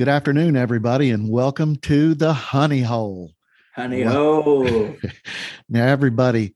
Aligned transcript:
Good 0.00 0.08
afternoon, 0.08 0.56
everybody, 0.56 1.10
and 1.10 1.28
welcome 1.28 1.76
to 1.76 2.14
the 2.14 2.32
Honey 2.32 2.80
Hole. 2.80 3.34
Honey 3.74 4.00
Hole. 4.00 4.96
now, 5.68 5.84
everybody, 5.84 6.54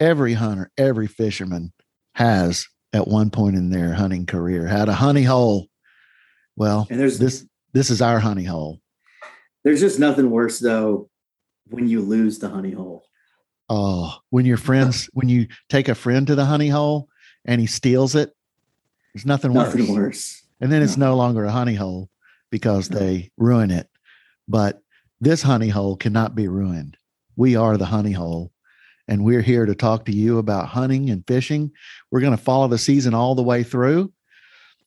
every 0.00 0.32
hunter, 0.32 0.68
every 0.76 1.06
fisherman 1.06 1.72
has 2.16 2.66
at 2.92 3.06
one 3.06 3.30
point 3.30 3.54
in 3.54 3.70
their 3.70 3.94
hunting 3.94 4.26
career 4.26 4.66
had 4.66 4.88
a 4.88 4.94
honey 4.94 5.22
hole. 5.22 5.68
Well, 6.56 6.88
and 6.90 6.98
there's 6.98 7.20
this 7.20 7.46
this 7.72 7.88
is 7.88 8.02
our 8.02 8.18
honey 8.18 8.42
hole. 8.42 8.80
There's 9.62 9.78
just 9.78 10.00
nothing 10.00 10.28
worse 10.28 10.58
though 10.58 11.08
when 11.68 11.86
you 11.86 12.00
lose 12.00 12.40
the 12.40 12.48
honey 12.48 12.72
hole. 12.72 13.04
Oh, 13.68 14.16
when 14.30 14.44
your 14.44 14.56
friends 14.56 15.08
when 15.12 15.28
you 15.28 15.46
take 15.68 15.88
a 15.88 15.94
friend 15.94 16.26
to 16.26 16.34
the 16.34 16.46
honey 16.46 16.68
hole 16.68 17.08
and 17.44 17.60
he 17.60 17.68
steals 17.68 18.16
it, 18.16 18.32
there's 19.14 19.24
nothing, 19.24 19.52
nothing 19.52 19.86
worse. 19.86 19.96
worse. 19.96 20.42
And 20.60 20.72
then 20.72 20.80
no. 20.80 20.84
it's 20.84 20.96
no 20.96 21.14
longer 21.14 21.44
a 21.44 21.52
honey 21.52 21.76
hole 21.76 22.08
because 22.52 22.88
they 22.88 23.32
ruin 23.36 23.72
it. 23.72 23.88
But 24.46 24.80
this 25.20 25.42
honey 25.42 25.70
hole 25.70 25.96
cannot 25.96 26.36
be 26.36 26.46
ruined. 26.46 26.96
We 27.34 27.56
are 27.56 27.76
the 27.76 27.86
honey 27.86 28.12
hole 28.12 28.52
and 29.08 29.24
we're 29.24 29.42
here 29.42 29.66
to 29.66 29.74
talk 29.74 30.04
to 30.04 30.12
you 30.12 30.38
about 30.38 30.68
hunting 30.68 31.10
and 31.10 31.26
fishing. 31.26 31.72
We're 32.10 32.20
going 32.20 32.36
to 32.36 32.42
follow 32.42 32.68
the 32.68 32.78
season 32.78 33.14
all 33.14 33.34
the 33.34 33.42
way 33.42 33.62
through. 33.64 34.12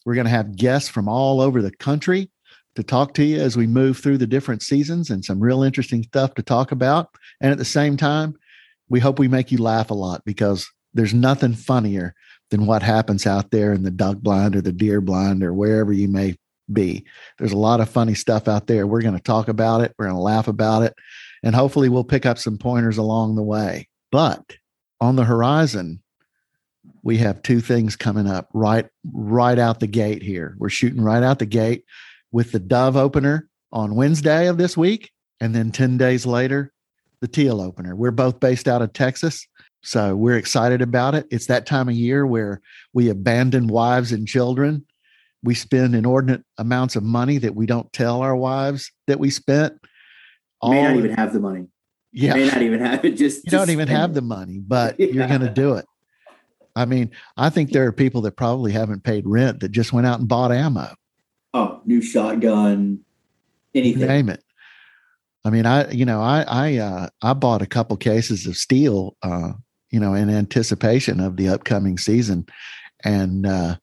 We're 0.06 0.16
going 0.16 0.26
to 0.26 0.32
have 0.32 0.56
guests 0.56 0.88
from 0.88 1.10
all 1.10 1.42
over 1.42 1.62
the 1.62 1.76
country 1.76 2.30
to 2.76 2.84
talk 2.84 3.14
to 3.16 3.24
you 3.24 3.42
as 3.42 3.58
we 3.58 3.68
move 3.68 3.98
through 3.98 4.20
the 4.20 4.28
different 4.28 4.62
seasons 4.62 5.10
and 5.10 5.26
some 5.26 5.40
real 5.40 5.64
interesting 5.64 6.04
stuff 6.04 6.36
to 6.36 6.44
talk 6.44 6.72
about. 6.72 7.10
And 7.42 7.52
at 7.52 7.58
the 7.58 7.66
same 7.66 7.98
time, 7.98 8.36
we 8.90 9.00
hope 9.00 9.18
we 9.18 9.28
make 9.28 9.52
you 9.52 9.58
laugh 9.58 9.90
a 9.90 9.96
lot 9.96 10.24
because 10.24 10.70
there's 10.94 11.14
nothing 11.14 11.54
funnier 11.54 12.14
than 12.52 12.68
what 12.68 12.84
happens 12.84 13.26
out 13.26 13.50
there 13.52 13.74
in 13.74 13.84
the 13.84 13.92
duck 13.92 14.18
blind 14.18 14.56
or 14.56 14.62
the 14.62 14.72
deer 14.72 15.02
blind 15.02 15.44
or 15.44 15.54
wherever 15.54 15.92
you 15.92 16.08
may 16.08 16.36
be. 16.72 17.06
There's 17.38 17.52
a 17.52 17.58
lot 17.58 17.80
of 17.80 17.90
funny 17.90 18.14
stuff 18.14 18.48
out 18.48 18.68
there. 18.68 18.88
We're 18.88 19.02
going 19.02 19.16
to 19.16 19.22
talk 19.22 19.48
about 19.48 19.82
it, 19.82 19.94
we're 19.98 20.06
going 20.06 20.18
to 20.18 20.22
laugh 20.22 20.48
about 20.48 20.84
it, 20.84 20.94
and 21.44 21.56
hopefully 21.56 21.90
we'll 21.90 22.04
pick 22.04 22.26
up 22.26 22.38
some 22.38 22.58
pointers 22.58 22.98
along 22.98 23.36
the 23.36 23.44
way. 23.44 23.88
But 24.12 24.58
on 25.02 25.16
the 25.16 25.26
horizon, 25.26 26.02
we 27.04 27.18
have 27.18 27.42
two 27.42 27.62
things 27.62 27.96
coming 27.96 28.28
up 28.28 28.50
right 28.54 28.88
right 29.14 29.60
out 29.60 29.80
the 29.80 29.88
gate 29.88 30.24
here. 30.24 30.56
We're 30.58 30.70
shooting 30.70 31.02
right 31.02 31.24
out 31.24 31.40
the 31.40 31.46
gate 31.46 31.86
with 32.32 32.52
the 32.52 32.60
dove 32.60 32.98
opener 32.98 33.48
on 33.72 33.96
Wednesday 33.96 34.48
of 34.48 34.58
this 34.58 34.76
week 34.76 35.12
and 35.40 35.54
then 35.54 35.72
10 35.72 35.98
days 35.98 36.26
later 36.26 36.72
the 37.22 37.28
teal 37.28 37.62
opener. 37.62 37.96
We're 37.96 38.12
both 38.12 38.40
based 38.40 38.68
out 38.68 38.82
of 38.82 38.94
Texas, 38.94 39.48
so 39.84 40.16
we're 40.16 40.38
excited 40.38 40.82
about 40.82 41.16
it. 41.16 41.28
It's 41.30 41.48
that 41.48 41.66
time 41.66 41.90
of 41.90 41.96
year 41.96 42.26
where 42.26 42.62
we 42.94 43.10
abandon 43.10 43.68
wives 43.68 44.12
and 44.12 44.28
children. 44.28 44.86
We 45.46 45.56
spend 45.56 45.96
inordinate 45.96 46.44
amounts 46.58 46.96
of 46.96 47.04
money 47.04 47.38
that 47.38 47.56
we 47.56 47.66
don't 47.66 47.92
tell 47.94 48.22
our 48.22 48.36
wives 48.36 48.92
that 49.08 49.20
we 49.20 49.30
spent. 49.30 49.74
May 50.64 50.82
not 50.82 50.96
even 50.96 51.14
have 51.14 51.32
the 51.32 51.40
money. 51.40 51.68
Yeah. 52.12 52.34
May 52.34 52.48
not 52.48 52.62
even 52.62 52.80
have 52.80 53.06
it. 53.06 53.12
Just 53.12 53.46
you 53.46 53.52
don't 53.52 53.70
even 53.70 53.88
have 53.88 54.12
it. 54.12 54.14
the 54.14 54.22
money, 54.22 54.60
but 54.60 55.00
yeah. 55.00 55.08
you're 55.12 55.28
going 55.28 55.42
to 55.42 55.50
do 55.50 55.76
it. 55.76 55.86
I 56.76 56.86
mean, 56.86 57.12
I 57.38 57.50
think 57.50 57.72
there 57.72 57.86
are 57.86 57.92
people 57.92 58.22
that 58.22 58.36
probably 58.36 58.72
haven't 58.72 59.04
paid 59.04 59.26
rent 59.26 59.62
that 59.62 59.70
just 59.70 59.94
went 59.94 60.08
out 60.08 60.20
and 60.20 60.28
bought 60.28 60.52
ammo. 60.52 60.94
Oh, 61.54 61.82
new 61.86 62.02
shotgun, 62.02 63.00
anything. 63.74 64.08
Name 64.08 64.30
it. 64.30 64.44
I 65.46 65.52
mean, 65.52 65.66
I 65.66 65.90
you 65.92 66.06
know, 66.06 66.22
I 66.22 66.44
I 66.48 66.78
uh, 66.78 67.10
I 67.22 67.34
bought 67.34 67.62
a 67.62 67.68
couple 67.68 67.96
cases 67.98 68.48
of 68.48 68.58
steel, 68.58 69.16
uh, 69.22 69.54
you 69.92 70.00
know, 70.00 70.16
in 70.16 70.30
anticipation 70.30 71.20
of 71.20 71.38
the 71.38 71.48
upcoming 71.50 71.98
season, 71.98 72.46
and 73.04 73.46
uh, 73.46 73.76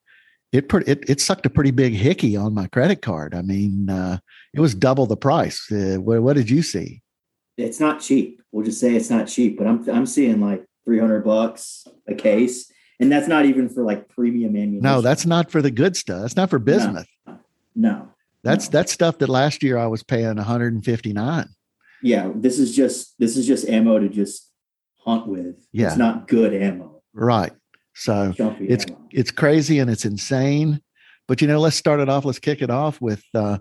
it, 0.53 0.72
it 0.86 1.08
it 1.08 1.20
sucked 1.20 1.47
a 1.47 1.50
pretty 1.50 1.70
big 1.70 1.95
hickey 1.95 2.36
on 2.36 2.55
my 2.55 2.67
credit 2.69 3.03
card. 3.03 3.34
I 3.34 3.42
mean, 3.42 3.89
uh, 3.89 4.18
it 4.52 4.61
was 4.61 4.74
double 4.74 5.07
the 5.07 5.17
price. 5.17 5.70
Uh, 5.73 5.96
what, 5.96 6.23
what 6.23 6.36
did 6.36 6.51
you 6.51 6.63
see? 6.63 7.02
it's 7.57 7.80
not 7.80 8.01
cheap. 8.01 8.42
We'll 8.51 8.64
just 8.64 8.80
say 8.80 8.95
it's 8.95 9.11
not 9.11 9.29
cheap, 9.29 9.58
but 9.58 9.67
I'm 9.67 9.89
I'm 9.89 10.07
seeing 10.07 10.40
like 10.40 10.64
300 10.85 11.24
bucks 11.24 11.86
a 12.08 12.14
case, 12.14 12.70
and 13.01 13.11
that's 13.11 13.29
not 13.29 13.45
even 13.45 13.68
for 13.68 13.83
like 13.83 14.08
premium 14.08 14.57
ammunition. 14.57 14.83
No, 14.83 15.01
that's 15.01 15.27
not 15.27 15.51
for 15.51 15.63
the 15.63 15.70
good 15.70 15.96
stuff. 15.96 16.23
That's 16.23 16.36
not 16.36 16.51
for 16.51 16.58
bismuth. 16.58 17.07
No, 17.27 17.39
no 17.74 18.08
that's 18.42 18.67
no. 18.67 18.70
that's 18.73 18.92
stuff 18.92 19.19
that 19.19 19.29
last 19.29 19.63
year 19.63 19.79
I 19.79 19.86
was 19.86 20.02
paying 20.02 20.36
159. 20.36 21.48
Yeah, 22.02 22.33
this 22.34 22.58
is 22.58 22.74
just 22.74 23.19
this 23.19 23.36
is 23.36 23.46
just 23.46 23.69
ammo 23.69 23.98
to 23.98 24.08
just 24.08 24.51
hunt 24.98 25.27
with. 25.27 25.57
Yeah, 25.73 25.89
it's 25.89 25.96
not 25.96 26.29
good 26.29 26.55
ammo. 26.55 27.02
Right. 27.13 27.52
So 27.95 28.33
it's 28.39 28.85
ammo. 28.86 29.08
it's 29.11 29.30
crazy 29.30 29.79
and 29.79 29.91
it's 29.91 30.05
insane. 30.05 30.80
But 31.29 31.41
you 31.41 31.48
know, 31.48 31.61
let's 31.61 31.77
start 31.77 32.01
it 32.01 32.08
off. 32.08 32.25
Let's 32.25 32.39
kick 32.39 32.63
it 32.63 32.70
off 32.70 33.01
with 33.01 33.23
uh, 33.35 33.58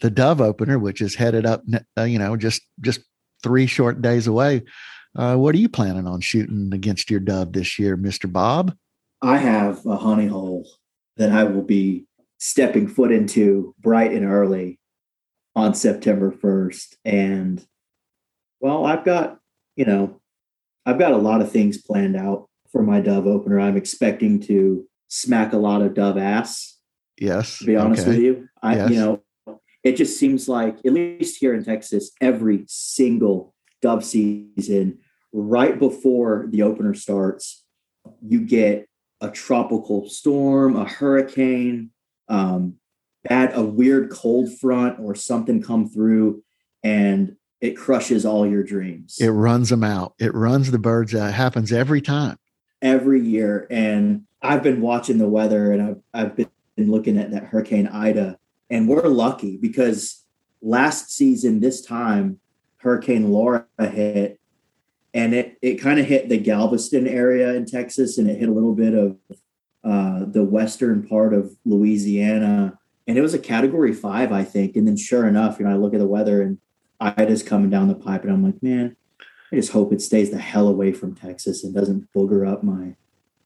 the 0.00 0.10
Dove 0.10 0.40
opener, 0.40 0.78
which 0.78 1.00
is 1.00 1.14
headed 1.14 1.46
up. 1.46 1.62
Uh, 1.98 2.04
you 2.04 2.18
know, 2.18 2.36
just 2.36 2.62
just 2.80 3.00
three 3.42 3.66
short 3.66 4.02
days 4.02 4.26
away. 4.26 4.62
Uh, 5.16 5.36
what 5.36 5.54
are 5.54 5.58
you 5.58 5.68
planning 5.68 6.06
on 6.06 6.20
shooting 6.20 6.70
against 6.72 7.10
your 7.10 7.20
dove 7.20 7.52
this 7.52 7.78
year, 7.78 7.96
Mr. 7.96 8.30
Bob? 8.32 8.76
I 9.22 9.38
have 9.38 9.84
a 9.84 9.96
honey 9.96 10.26
hole 10.26 10.68
that 11.16 11.32
I 11.32 11.44
will 11.44 11.62
be 11.62 12.06
stepping 12.38 12.88
foot 12.88 13.12
into 13.12 13.74
bright 13.80 14.12
and 14.12 14.24
early 14.24 14.78
on 15.56 15.74
September 15.74 16.30
1st. 16.32 16.96
And 17.04 17.64
well, 18.60 18.84
I've 18.84 19.04
got, 19.04 19.38
you 19.76 19.84
know, 19.84 20.20
I've 20.86 20.98
got 20.98 21.12
a 21.12 21.18
lot 21.18 21.42
of 21.42 21.50
things 21.50 21.82
planned 21.82 22.16
out 22.16 22.48
for 22.72 22.82
my 22.82 23.00
dove 23.00 23.26
opener. 23.26 23.60
I'm 23.60 23.76
expecting 23.76 24.40
to 24.42 24.86
smack 25.08 25.52
a 25.52 25.58
lot 25.58 25.82
of 25.82 25.94
dove 25.94 26.18
ass. 26.18 26.78
Yes. 27.18 27.58
To 27.58 27.66
be 27.66 27.76
honest 27.76 28.02
okay. 28.02 28.10
with 28.10 28.20
you. 28.20 28.48
I, 28.62 28.76
yes. 28.76 28.90
you 28.90 28.96
know, 28.96 29.22
it 29.82 29.96
just 29.96 30.18
seems 30.18 30.48
like, 30.48 30.78
at 30.84 30.92
least 30.92 31.38
here 31.38 31.54
in 31.54 31.64
Texas, 31.64 32.10
every 32.20 32.64
single 32.66 33.54
dove 33.82 34.04
season, 34.04 34.98
right 35.32 35.78
before 35.78 36.46
the 36.50 36.62
opener 36.62 36.94
starts, 36.94 37.64
you 38.22 38.40
get 38.40 38.88
a 39.20 39.30
tropical 39.30 40.08
storm, 40.08 40.76
a 40.76 40.84
hurricane, 40.84 41.90
um, 42.28 42.76
bad, 43.24 43.52
a 43.54 43.62
weird 43.62 44.10
cold 44.10 44.58
front 44.58 44.98
or 45.00 45.14
something 45.14 45.62
come 45.62 45.88
through 45.88 46.42
and 46.82 47.36
it 47.60 47.76
crushes 47.76 48.24
all 48.24 48.46
your 48.46 48.62
dreams. 48.62 49.16
It 49.20 49.28
runs 49.28 49.68
them 49.68 49.84
out. 49.84 50.14
It 50.18 50.34
runs 50.34 50.70
the 50.70 50.78
birds 50.78 51.14
out. 51.14 51.28
It 51.28 51.34
happens 51.34 51.72
every 51.72 52.00
time. 52.00 52.38
Every 52.82 53.20
year. 53.20 53.66
And 53.70 54.24
I've 54.42 54.62
been 54.62 54.80
watching 54.80 55.18
the 55.18 55.28
weather 55.28 55.72
and 55.72 55.82
I've, 55.82 55.96
I've 56.14 56.36
been 56.36 56.48
looking 56.76 57.18
at 57.18 57.30
that 57.32 57.44
Hurricane 57.44 57.86
Ida 57.88 58.38
and 58.70 58.88
we're 58.88 59.08
lucky 59.08 59.56
because 59.56 60.24
last 60.62 61.10
season, 61.10 61.60
this 61.60 61.84
time, 61.84 62.38
Hurricane 62.78 63.30
Laura 63.30 63.66
hit 63.78 64.40
and 65.12 65.34
it, 65.34 65.58
it 65.60 65.76
kind 65.76 65.98
of 65.98 66.06
hit 66.06 66.28
the 66.28 66.38
Galveston 66.38 67.06
area 67.06 67.52
in 67.54 67.66
Texas 67.66 68.16
and 68.16 68.30
it 68.30 68.38
hit 68.38 68.48
a 68.48 68.52
little 68.52 68.74
bit 68.74 68.94
of 68.94 69.16
uh, 69.82 70.24
the 70.26 70.44
western 70.44 71.06
part 71.06 71.34
of 71.34 71.56
Louisiana. 71.64 72.78
And 73.08 73.18
it 73.18 73.22
was 73.22 73.34
a 73.34 73.38
category 73.38 73.92
five, 73.92 74.30
I 74.30 74.44
think. 74.44 74.76
And 74.76 74.86
then 74.86 74.96
sure 74.96 75.26
enough, 75.26 75.58
you 75.58 75.64
know, 75.64 75.72
I 75.72 75.74
look 75.74 75.94
at 75.94 75.98
the 75.98 76.06
weather 76.06 76.42
and 76.42 76.58
Ida's 77.00 77.42
coming 77.42 77.70
down 77.70 77.88
the 77.88 77.94
pipe 77.94 78.22
and 78.22 78.32
I'm 78.32 78.44
like, 78.44 78.62
man, 78.62 78.96
I 79.52 79.56
just 79.56 79.72
hope 79.72 79.92
it 79.92 80.00
stays 80.00 80.30
the 80.30 80.38
hell 80.38 80.68
away 80.68 80.92
from 80.92 81.14
Texas 81.14 81.64
and 81.64 81.74
doesn't 81.74 82.12
booger 82.12 82.48
up 82.50 82.62
my 82.62 82.94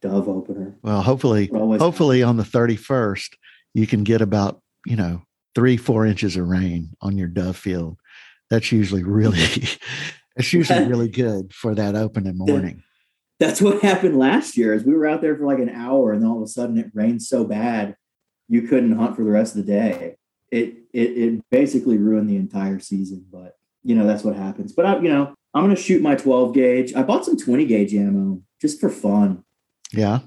dove 0.00 0.28
opener. 0.28 0.74
Well, 0.82 1.02
hopefully, 1.02 1.50
hopefully 1.52 2.22
on 2.22 2.36
the 2.36 2.42
31st, 2.42 3.34
you 3.72 3.86
can 3.86 4.04
get 4.04 4.20
about 4.20 4.60
you 4.84 4.96
know, 4.96 5.22
three, 5.54 5.76
four 5.76 6.06
inches 6.06 6.36
of 6.36 6.48
rain 6.48 6.90
on 7.00 7.16
your 7.16 7.28
dove 7.28 7.56
field. 7.56 7.98
That's 8.50 8.70
usually 8.72 9.02
really, 9.02 9.38
it's 10.36 10.52
usually 10.52 10.86
really 10.86 11.08
good 11.08 11.52
for 11.52 11.74
that 11.74 11.96
opening 11.96 12.36
morning. 12.36 12.82
That's 13.40 13.60
what 13.60 13.82
happened 13.82 14.18
last 14.18 14.56
year. 14.56 14.74
Is 14.74 14.84
we 14.84 14.94
were 14.94 15.06
out 15.06 15.20
there 15.20 15.36
for 15.36 15.46
like 15.46 15.58
an 15.58 15.70
hour, 15.70 16.12
and 16.12 16.24
all 16.24 16.36
of 16.36 16.42
a 16.42 16.48
sudden 16.48 16.78
it 16.78 16.90
rained 16.94 17.22
so 17.22 17.44
bad 17.44 17.96
you 18.48 18.62
couldn't 18.62 18.96
hunt 18.96 19.16
for 19.16 19.24
the 19.24 19.30
rest 19.30 19.56
of 19.56 19.66
the 19.66 19.72
day. 19.72 20.16
It 20.50 20.76
it 20.92 21.18
it 21.18 21.50
basically 21.50 21.98
ruined 21.98 22.30
the 22.30 22.36
entire 22.36 22.78
season. 22.78 23.26
But 23.32 23.56
you 23.82 23.96
know 23.96 24.06
that's 24.06 24.22
what 24.22 24.36
happens. 24.36 24.72
But 24.72 24.86
I, 24.86 25.00
you 25.00 25.08
know, 25.08 25.34
I'm 25.54 25.62
gonna 25.64 25.76
shoot 25.76 26.02
my 26.02 26.14
12 26.16 26.52
gauge. 26.54 26.94
I 26.94 27.02
bought 27.02 27.24
some 27.24 27.36
20 27.36 27.64
gauge 27.66 27.94
ammo 27.94 28.42
just 28.60 28.80
for 28.80 28.90
fun. 28.90 29.44
Yeah, 29.92 30.20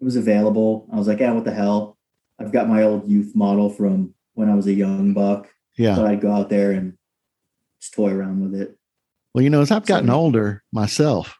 it 0.00 0.04
was 0.04 0.16
available. 0.16 0.88
I 0.92 0.96
was 0.96 1.08
like, 1.08 1.20
yeah, 1.20 1.32
what 1.32 1.44
the 1.44 1.52
hell? 1.52 1.98
I've 2.38 2.52
got 2.52 2.68
my 2.68 2.82
old 2.82 3.10
youth 3.10 3.34
model 3.34 3.68
from 3.68 4.14
when 4.34 4.48
I 4.48 4.54
was 4.54 4.66
a 4.66 4.72
young 4.72 5.12
buck. 5.12 5.48
Yeah. 5.76 5.96
So 5.96 6.06
I'd 6.06 6.20
go 6.20 6.32
out 6.32 6.48
there 6.48 6.72
and 6.72 6.96
just 7.80 7.94
toy 7.94 8.12
around 8.12 8.40
with 8.40 8.60
it. 8.60 8.78
Well, 9.34 9.42
you 9.42 9.50
know, 9.50 9.60
as 9.60 9.70
I've 9.70 9.86
gotten 9.86 10.08
so, 10.08 10.14
older 10.14 10.62
myself, 10.72 11.36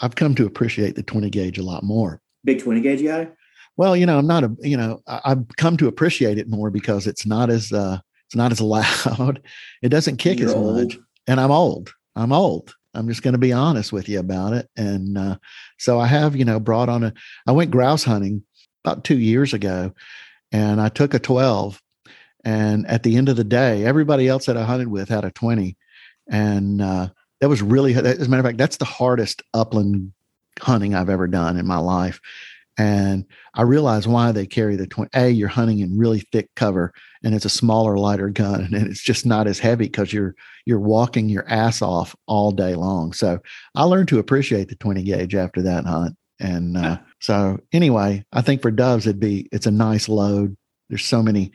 I've 0.00 0.14
come 0.14 0.34
to 0.36 0.46
appreciate 0.46 0.94
the 0.94 1.02
20 1.02 1.30
gauge 1.30 1.58
a 1.58 1.62
lot 1.62 1.82
more. 1.82 2.20
Big 2.44 2.62
20 2.62 2.80
gauge 2.80 3.02
guy? 3.02 3.28
Well, 3.76 3.96
you 3.96 4.04
know, 4.04 4.18
I'm 4.18 4.26
not 4.26 4.44
a, 4.44 4.54
you 4.60 4.76
know, 4.76 5.00
I've 5.06 5.46
come 5.56 5.76
to 5.78 5.88
appreciate 5.88 6.38
it 6.38 6.48
more 6.48 6.70
because 6.70 7.06
it's 7.06 7.24
not 7.24 7.50
as, 7.50 7.72
uh, 7.72 7.98
it's 8.26 8.36
not 8.36 8.52
as 8.52 8.60
loud. 8.62 9.42
It 9.80 9.88
doesn't 9.88 10.18
kick 10.18 10.38
You're 10.38 10.50
as 10.50 10.54
old. 10.54 10.76
much. 10.76 10.98
And 11.26 11.40
I'm 11.40 11.50
old. 11.50 11.92
I'm 12.16 12.32
old. 12.32 12.74
I'm 12.94 13.08
just 13.08 13.22
going 13.22 13.32
to 13.32 13.38
be 13.38 13.52
honest 13.52 13.92
with 13.92 14.08
you 14.08 14.18
about 14.18 14.52
it. 14.52 14.68
And 14.76 15.16
uh, 15.16 15.38
so 15.78 15.98
I 15.98 16.06
have, 16.06 16.36
you 16.36 16.44
know, 16.44 16.60
brought 16.60 16.88
on 16.88 17.04
a, 17.04 17.14
I 17.46 17.52
went 17.52 17.70
grouse 17.70 18.04
hunting 18.04 18.44
about 18.84 19.04
two 19.04 19.18
years 19.18 19.54
ago 19.54 19.92
and 20.50 20.80
I 20.80 20.88
took 20.88 21.14
a 21.14 21.18
12 21.18 21.80
And 22.44 22.86
at 22.86 23.02
the 23.02 23.16
end 23.16 23.28
of 23.28 23.36
the 23.36 23.44
day, 23.44 23.84
everybody 23.84 24.28
else 24.28 24.46
that 24.46 24.56
I 24.56 24.64
hunted 24.64 24.88
with 24.88 25.08
had 25.08 25.24
a 25.24 25.30
20. 25.30 25.76
And 26.28 26.82
uh, 26.82 27.08
that 27.40 27.48
was 27.48 27.62
really, 27.62 27.94
as 27.94 28.26
a 28.26 28.28
matter 28.28 28.40
of 28.40 28.46
fact, 28.46 28.58
that's 28.58 28.76
the 28.76 28.84
hardest 28.84 29.42
upland 29.54 30.12
hunting 30.60 30.94
I've 30.94 31.08
ever 31.08 31.26
done 31.26 31.56
in 31.56 31.66
my 31.66 31.78
life. 31.78 32.20
And 32.78 33.26
I 33.54 33.62
realized 33.62 34.06
why 34.06 34.32
they 34.32 34.46
carry 34.46 34.76
the 34.76 34.86
20. 34.86 35.10
A, 35.14 35.28
you're 35.28 35.48
hunting 35.48 35.80
in 35.80 35.98
really 35.98 36.20
thick 36.32 36.48
cover 36.56 36.92
and 37.22 37.34
it's 37.34 37.44
a 37.44 37.50
smaller, 37.50 37.98
lighter 37.98 38.30
gun 38.30 38.62
and 38.74 38.86
it's 38.86 39.02
just 39.02 39.26
not 39.26 39.46
as 39.46 39.58
heavy 39.58 39.84
because 39.84 40.12
you're 40.12 40.34
you're 40.64 40.80
walking 40.80 41.28
your 41.28 41.48
ass 41.48 41.82
off 41.82 42.14
all 42.26 42.52
day 42.52 42.74
long. 42.74 43.12
So 43.12 43.40
I 43.74 43.84
learned 43.84 44.08
to 44.08 44.18
appreciate 44.18 44.68
the 44.68 44.76
20 44.76 45.02
gauge 45.02 45.34
after 45.34 45.60
that 45.62 45.84
hunt. 45.84 46.16
And 46.40 46.76
uh, 46.76 46.98
so 47.20 47.58
anyway, 47.72 48.24
I 48.32 48.42
think 48.42 48.62
for 48.62 48.70
doves 48.70 49.06
it'd 49.06 49.20
be 49.20 49.48
it's 49.52 49.66
a 49.66 49.70
nice 49.70 50.08
load. 50.08 50.56
There's 50.88 51.04
so 51.04 51.22
many 51.22 51.52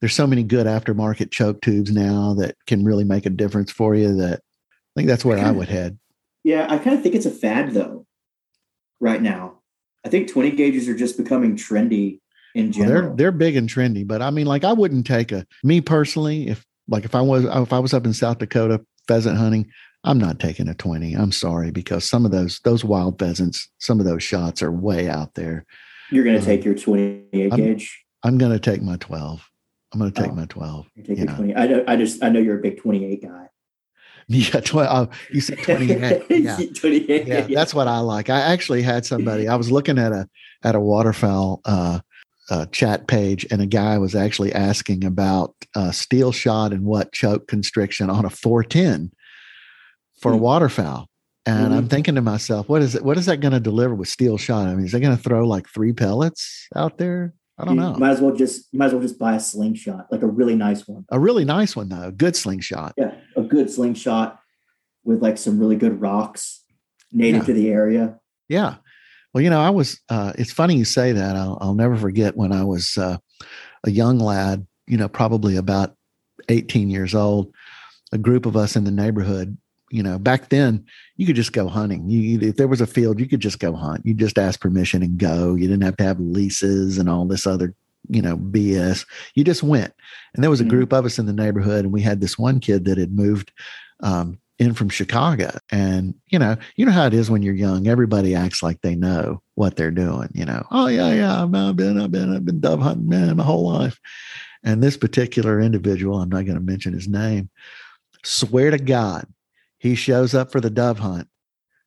there's 0.00 0.14
so 0.14 0.26
many 0.26 0.42
good 0.42 0.66
aftermarket 0.66 1.30
choke 1.30 1.60
tubes 1.60 1.92
now 1.92 2.34
that 2.34 2.56
can 2.66 2.84
really 2.84 3.04
make 3.04 3.24
a 3.24 3.30
difference 3.30 3.70
for 3.70 3.94
you 3.94 4.16
that 4.16 4.40
I 4.40 4.92
think 4.96 5.08
that's 5.08 5.24
where 5.24 5.38
I, 5.38 5.48
I 5.48 5.50
would 5.52 5.68
head. 5.68 5.98
Yeah, 6.44 6.66
I 6.68 6.78
kind 6.78 6.96
of 6.96 7.02
think 7.02 7.14
it's 7.14 7.26
a 7.26 7.30
fad 7.30 7.72
though 7.72 8.06
right 9.00 9.22
now. 9.22 9.61
I 10.04 10.08
think 10.08 10.30
20 10.30 10.52
gauges 10.52 10.88
are 10.88 10.96
just 10.96 11.16
becoming 11.16 11.56
trendy 11.56 12.20
in 12.54 12.72
general. 12.72 12.92
Well, 12.92 13.02
they're 13.02 13.16
they're 13.16 13.32
big 13.32 13.56
and 13.56 13.68
trendy, 13.68 14.06
but 14.06 14.22
I 14.22 14.30
mean, 14.30 14.46
like 14.46 14.64
I 14.64 14.72
wouldn't 14.72 15.06
take 15.06 15.32
a 15.32 15.46
me 15.62 15.80
personally 15.80 16.48
if 16.48 16.64
like 16.88 17.04
if 17.04 17.14
I 17.14 17.20
was 17.20 17.44
if 17.44 17.72
I 17.72 17.78
was 17.78 17.94
up 17.94 18.04
in 18.04 18.12
South 18.12 18.38
Dakota 18.38 18.84
pheasant 19.08 19.38
hunting, 19.38 19.70
I'm 20.04 20.18
not 20.18 20.40
taking 20.40 20.68
a 20.68 20.74
20. 20.74 21.14
I'm 21.14 21.32
sorry 21.32 21.70
because 21.70 22.08
some 22.08 22.24
of 22.24 22.32
those 22.32 22.60
those 22.64 22.84
wild 22.84 23.18
pheasants, 23.18 23.68
some 23.78 24.00
of 24.00 24.06
those 24.06 24.22
shots 24.22 24.62
are 24.62 24.72
way 24.72 25.08
out 25.08 25.34
there. 25.34 25.64
You're 26.10 26.24
going 26.24 26.36
to 26.36 26.42
um, 26.42 26.46
take 26.46 26.64
your 26.64 26.74
28 26.74 27.52
I'm, 27.52 27.58
gauge. 27.58 28.04
I'm 28.22 28.38
going 28.38 28.52
to 28.52 28.58
take 28.58 28.82
my 28.82 28.96
12. 28.96 29.48
I'm 29.92 29.98
going 29.98 30.12
to 30.12 30.20
take 30.20 30.32
oh, 30.32 30.34
my 30.34 30.46
12. 30.46 30.86
Take 31.06 31.18
your 31.18 31.26
20. 31.26 31.54
I, 31.54 31.84
I 31.86 31.96
just 31.96 32.22
I 32.22 32.28
know 32.28 32.40
you're 32.40 32.58
a 32.58 32.62
big 32.62 32.80
28 32.80 33.22
guy. 33.22 33.46
Yeah, 34.28 34.60
12. 34.60 35.08
Oh, 35.08 35.14
you 35.30 35.40
said 35.40 35.58
28. 35.62 36.24
Yeah. 36.30 36.56
28. 36.56 37.26
Yeah, 37.26 37.46
that's 37.48 37.74
what 37.74 37.88
I 37.88 37.98
like. 37.98 38.30
I 38.30 38.40
actually 38.40 38.82
had 38.82 39.04
somebody, 39.04 39.48
I 39.48 39.56
was 39.56 39.70
looking 39.70 39.98
at 39.98 40.12
a 40.12 40.28
at 40.64 40.74
a 40.74 40.80
waterfowl 40.80 41.60
uh, 41.64 42.00
uh, 42.50 42.66
chat 42.66 43.08
page, 43.08 43.46
and 43.50 43.60
a 43.60 43.66
guy 43.66 43.98
was 43.98 44.14
actually 44.14 44.52
asking 44.52 45.04
about 45.04 45.54
uh, 45.74 45.90
steel 45.90 46.32
shot 46.32 46.72
and 46.72 46.84
what 46.84 47.12
choke 47.12 47.48
constriction 47.48 48.10
on 48.10 48.24
a 48.24 48.30
410 48.30 49.10
for 50.20 50.30
mm-hmm. 50.30 50.34
a 50.34 50.38
hmm. 50.38 50.44
waterfowl. 50.44 51.08
And 51.44 51.66
mm-hmm. 51.66 51.74
I'm 51.74 51.88
thinking 51.88 52.14
to 52.14 52.22
myself, 52.22 52.68
what 52.68 52.82
is 52.82 52.94
it? 52.94 53.04
What 53.04 53.18
is 53.18 53.26
that 53.26 53.40
going 53.40 53.52
to 53.52 53.60
deliver 53.60 53.94
with 53.94 54.08
steel 54.08 54.38
shot? 54.38 54.68
I 54.68 54.74
mean, 54.74 54.86
is 54.86 54.92
that 54.92 55.00
going 55.00 55.16
to 55.16 55.22
throw 55.22 55.46
like 55.46 55.68
three 55.68 55.92
pellets 55.92 56.68
out 56.76 56.98
there? 56.98 57.34
I 57.62 57.66
don't 57.66 57.76
you 57.76 57.80
know. 57.80 57.94
Might 57.94 58.10
as 58.10 58.20
well 58.20 58.34
just 58.34 58.74
might 58.74 58.86
as 58.86 58.92
well 58.92 59.02
just 59.02 59.18
buy 59.18 59.36
a 59.36 59.40
slingshot, 59.40 60.10
like 60.10 60.22
a 60.22 60.26
really 60.26 60.56
nice 60.56 60.86
one. 60.88 61.04
A 61.10 61.20
really 61.20 61.44
nice 61.44 61.76
one 61.76 61.88
though, 61.88 62.08
a 62.08 62.12
good 62.12 62.34
slingshot. 62.34 62.94
Yeah, 62.96 63.14
a 63.36 63.42
good 63.42 63.70
slingshot 63.70 64.40
with 65.04 65.22
like 65.22 65.38
some 65.38 65.58
really 65.60 65.76
good 65.76 66.00
rocks 66.00 66.64
native 67.12 67.42
yeah. 67.42 67.46
to 67.46 67.52
the 67.52 67.70
area. 67.70 68.18
Yeah. 68.48 68.76
Well, 69.32 69.42
you 69.42 69.50
know, 69.50 69.60
I 69.60 69.70
was. 69.70 70.00
Uh, 70.08 70.32
it's 70.36 70.52
funny 70.52 70.76
you 70.76 70.84
say 70.84 71.12
that. 71.12 71.36
I'll, 71.36 71.56
I'll 71.60 71.74
never 71.74 71.96
forget 71.96 72.36
when 72.36 72.52
I 72.52 72.64
was 72.64 72.98
uh, 72.98 73.18
a 73.84 73.90
young 73.90 74.18
lad. 74.18 74.66
You 74.88 74.96
know, 74.96 75.08
probably 75.08 75.56
about 75.56 75.94
18 76.48 76.90
years 76.90 77.14
old. 77.14 77.54
A 78.12 78.18
group 78.18 78.44
of 78.44 78.56
us 78.56 78.76
in 78.76 78.84
the 78.84 78.90
neighborhood. 78.90 79.56
You 79.92 80.02
know, 80.02 80.18
back 80.18 80.48
then 80.48 80.84
you 81.16 81.26
could 81.26 81.36
just 81.36 81.52
go 81.52 81.68
hunting. 81.68 82.08
You, 82.08 82.40
if 82.40 82.56
there 82.56 82.68
was 82.68 82.80
a 82.80 82.86
field, 82.86 83.20
you 83.20 83.26
could 83.26 83.40
just 83.40 83.58
go 83.58 83.74
hunt. 83.74 84.04
You 84.04 84.14
just 84.14 84.38
ask 84.38 84.60
permission 84.60 85.02
and 85.02 85.18
go. 85.18 85.54
You 85.54 85.68
didn't 85.68 85.84
have 85.84 85.96
to 85.98 86.04
have 86.04 86.18
leases 86.18 86.98
and 86.98 87.08
all 87.08 87.26
this 87.26 87.46
other 87.46 87.74
you 88.08 88.22
know 88.22 88.36
BS. 88.36 89.06
You 89.34 89.44
just 89.44 89.62
went, 89.62 89.92
and 90.34 90.42
there 90.42 90.50
was 90.50 90.60
a 90.60 90.64
mm-hmm. 90.64 90.70
group 90.70 90.92
of 90.92 91.04
us 91.04 91.18
in 91.18 91.26
the 91.26 91.32
neighborhood, 91.32 91.84
and 91.84 91.92
we 91.92 92.02
had 92.02 92.20
this 92.20 92.38
one 92.38 92.58
kid 92.58 92.84
that 92.86 92.98
had 92.98 93.14
moved 93.14 93.52
um, 94.00 94.38
in 94.62 94.74
from 94.74 94.88
Chicago. 94.88 95.50
And, 95.70 96.14
you 96.28 96.38
know, 96.38 96.56
you 96.76 96.86
know 96.86 96.92
how 96.92 97.06
it 97.06 97.14
is 97.14 97.30
when 97.30 97.42
you're 97.42 97.54
young. 97.54 97.88
Everybody 97.88 98.34
acts 98.34 98.62
like 98.62 98.80
they 98.80 98.94
know 98.94 99.42
what 99.54 99.76
they're 99.76 99.90
doing, 99.90 100.28
you 100.34 100.44
know. 100.44 100.64
Oh, 100.70 100.86
yeah, 100.86 101.12
yeah, 101.12 101.42
I've 101.42 101.50
been, 101.76 102.00
I've 102.00 102.10
been, 102.10 102.34
I've 102.34 102.44
been 102.44 102.60
dove 102.60 102.80
hunting, 102.80 103.08
man, 103.08 103.36
my 103.36 103.44
whole 103.44 103.68
life. 103.68 103.98
And 104.62 104.82
this 104.82 104.96
particular 104.96 105.60
individual, 105.60 106.20
I'm 106.20 106.28
not 106.28 106.44
going 106.44 106.54
to 106.54 106.60
mention 106.60 106.92
his 106.92 107.08
name, 107.08 107.50
swear 108.24 108.70
to 108.70 108.78
God, 108.78 109.26
he 109.82 109.96
shows 109.96 110.32
up 110.32 110.52
for 110.52 110.60
the 110.60 110.70
dove 110.70 111.00
hunt 111.00 111.26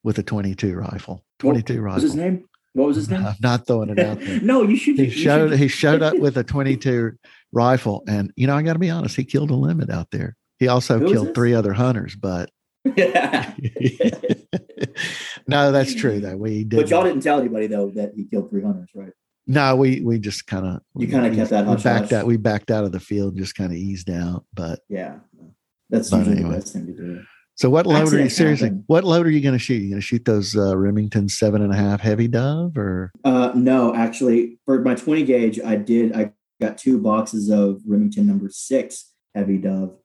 with 0.03 0.17
a 0.17 0.23
22 0.23 0.75
rifle. 0.75 1.23
22 1.39 1.75
what 1.75 1.81
rifle. 1.81 1.93
What's 1.93 2.03
his 2.03 2.15
name? 2.15 2.43
What 2.73 2.87
was 2.87 2.97
his 2.97 3.09
name? 3.09 3.25
I'm 3.25 3.35
not 3.41 3.65
throwing 3.65 3.89
it 3.89 3.99
out 3.99 4.19
there. 4.19 4.41
no, 4.41 4.63
you 4.63 4.75
should. 4.75 4.99
He 4.99 5.09
showed. 5.09 5.51
Should. 5.51 5.59
he 5.59 5.69
showed 5.69 6.01
up 6.01 6.19
with 6.19 6.35
a 6.37 6.43
22 6.43 7.13
rifle, 7.53 8.03
and 8.05 8.33
you 8.35 8.47
know, 8.47 8.55
I 8.57 8.63
got 8.63 8.73
to 8.73 8.79
be 8.79 8.89
honest. 8.89 9.15
He 9.15 9.23
killed 9.23 9.49
a 9.49 9.55
limit 9.55 9.89
out 9.89 10.11
there. 10.11 10.35
He 10.59 10.67
also 10.67 10.99
Who 10.99 11.13
killed 11.13 11.33
three 11.33 11.53
other 11.53 11.71
hunters, 11.71 12.17
but 12.17 12.49
no, 12.83 12.91
that's 15.47 15.95
true 15.95 16.19
though. 16.19 16.35
We 16.35 16.65
did, 16.65 16.81
but 16.81 16.89
y'all 16.89 17.03
didn't 17.03 17.21
tell 17.21 17.39
anybody 17.39 17.67
though 17.67 17.91
that 17.91 18.11
he 18.13 18.25
killed 18.25 18.49
three 18.49 18.61
hunters, 18.61 18.89
right? 18.93 19.13
No, 19.47 19.77
we 19.77 20.01
we 20.01 20.19
just 20.19 20.47
kind 20.47 20.65
of 20.65 20.81
you 20.97 21.07
kind 21.07 21.27
of 21.27 21.33
kept 21.33 21.51
that. 21.51 21.65
We 21.65 21.77
backed 21.77 22.11
out. 22.11 22.25
We 22.25 22.35
backed 22.35 22.71
out 22.71 22.83
of 22.83 22.91
the 22.91 22.99
field, 22.99 23.35
and 23.35 23.41
just 23.41 23.55
kind 23.55 23.71
of 23.71 23.77
eased 23.77 24.09
out. 24.09 24.43
But 24.53 24.79
yeah, 24.89 25.19
that's 25.89 26.11
usually 26.11 26.35
anyway. 26.35 26.49
the 26.49 26.55
best 26.57 26.73
thing 26.73 26.87
to 26.87 26.93
do. 26.93 27.23
So 27.55 27.69
what 27.69 27.85
load 27.85 28.13
are 28.13 28.19
you 28.19 28.29
seriously? 28.29 28.69
What 28.87 29.05
load 29.05 29.25
are 29.25 29.31
you 29.31 29.41
going 29.41 29.53
to 29.53 29.59
shoot? 29.59 29.81
You 29.81 29.89
going 29.89 30.01
to 30.01 30.05
shoot 30.05 30.25
those 30.25 30.55
uh, 30.57 30.75
Remington 30.77 31.29
seven 31.29 31.61
and 31.61 31.71
a 31.73 31.75
half 31.75 32.01
heavy 32.01 32.27
dove 32.27 32.77
or? 32.77 33.11
Uh, 33.23 33.51
no, 33.55 33.95
actually, 33.95 34.59
for 34.65 34.81
my 34.81 34.95
twenty 34.95 35.23
gauge, 35.23 35.59
I 35.61 35.75
did. 35.77 36.13
I 36.13 36.33
got 36.61 36.77
two 36.77 36.99
boxes 36.99 37.49
of 37.49 37.81
Remington 37.87 38.27
number 38.27 38.49
six 38.49 39.13
heavy 39.33 39.57
dove, 39.57 39.95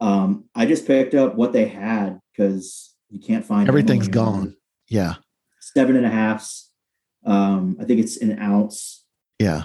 um, 0.00 0.44
I 0.54 0.66
just 0.66 0.86
picked 0.86 1.14
up 1.14 1.34
what 1.34 1.52
they 1.52 1.66
had 1.66 2.20
because 2.32 2.94
you 3.08 3.20
can't 3.20 3.44
find 3.44 3.68
everything's 3.68 4.08
gone. 4.08 4.56
Yeah. 4.88 5.14
Seven 5.60 5.96
and 5.96 6.06
a 6.06 6.10
halfs. 6.10 6.70
Um, 7.24 7.76
I 7.80 7.84
think 7.84 8.00
it's 8.00 8.18
an 8.18 8.38
ounce. 8.38 9.04
Yeah. 9.38 9.64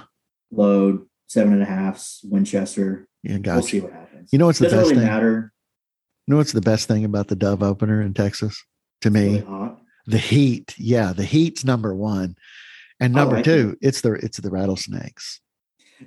Load, 0.51 1.05
seven 1.27 1.53
and 1.53 1.61
a 1.61 1.65
halfs, 1.65 2.21
Winchester. 2.23 3.07
Yeah, 3.23 3.37
gotcha. 3.37 3.55
We'll 3.55 3.67
see 3.67 3.79
what 3.81 3.93
happens. 3.93 4.29
You 4.33 4.39
know 4.39 4.47
what's 4.47 4.59
the 4.59 4.65
Doesn't 4.65 4.79
best 4.79 4.89
really 4.91 5.01
thing? 5.01 5.11
matter. 5.11 5.50
You 6.27 6.33
know 6.33 6.37
what's 6.37 6.53
the 6.53 6.61
best 6.61 6.87
thing 6.87 7.03
about 7.03 7.27
the 7.27 7.35
Dove 7.35 7.63
opener 7.63 8.01
in 8.01 8.13
Texas? 8.13 8.63
To 9.01 9.09
me, 9.09 9.41
really 9.41 9.71
the 10.05 10.17
heat. 10.17 10.75
Yeah, 10.77 11.13
the 11.13 11.25
heat's 11.25 11.63
number 11.63 11.95
one. 11.95 12.35
And 12.99 13.13
number 13.13 13.37
like 13.37 13.45
two, 13.45 13.77
it. 13.81 13.87
it's 13.87 14.01
the 14.01 14.13
it's 14.13 14.39
the 14.39 14.49
rattlesnakes. 14.49 15.41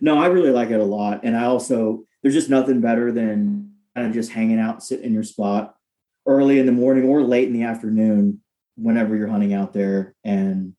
No, 0.01 0.19
I 0.19 0.27
really 0.27 0.51
like 0.51 0.71
it 0.71 0.81
a 0.81 0.85
lot. 0.85 1.21
And 1.25 1.37
I 1.37 1.45
also 1.45 2.05
there's 2.23 2.35
just 2.35 2.51
nothing 2.51 2.81
better 2.81 3.11
than 3.11 3.73
kind 3.95 4.07
of 4.07 4.13
just 4.13 4.31
hanging 4.31 4.59
out, 4.59 4.83
sitting 4.83 5.07
in 5.07 5.15
your 5.15 5.23
spot 5.23 5.75
early 6.27 6.59
in 6.59 6.67
the 6.67 6.73
morning 6.73 7.05
or 7.05 7.23
late 7.23 7.49
in 7.49 7.53
the 7.53 7.65
afternoon, 7.65 8.41
whenever 8.77 9.17
you're 9.17 9.29
hunting 9.29 9.53
out 9.53 9.73
there, 9.73 10.15
and 10.25 10.75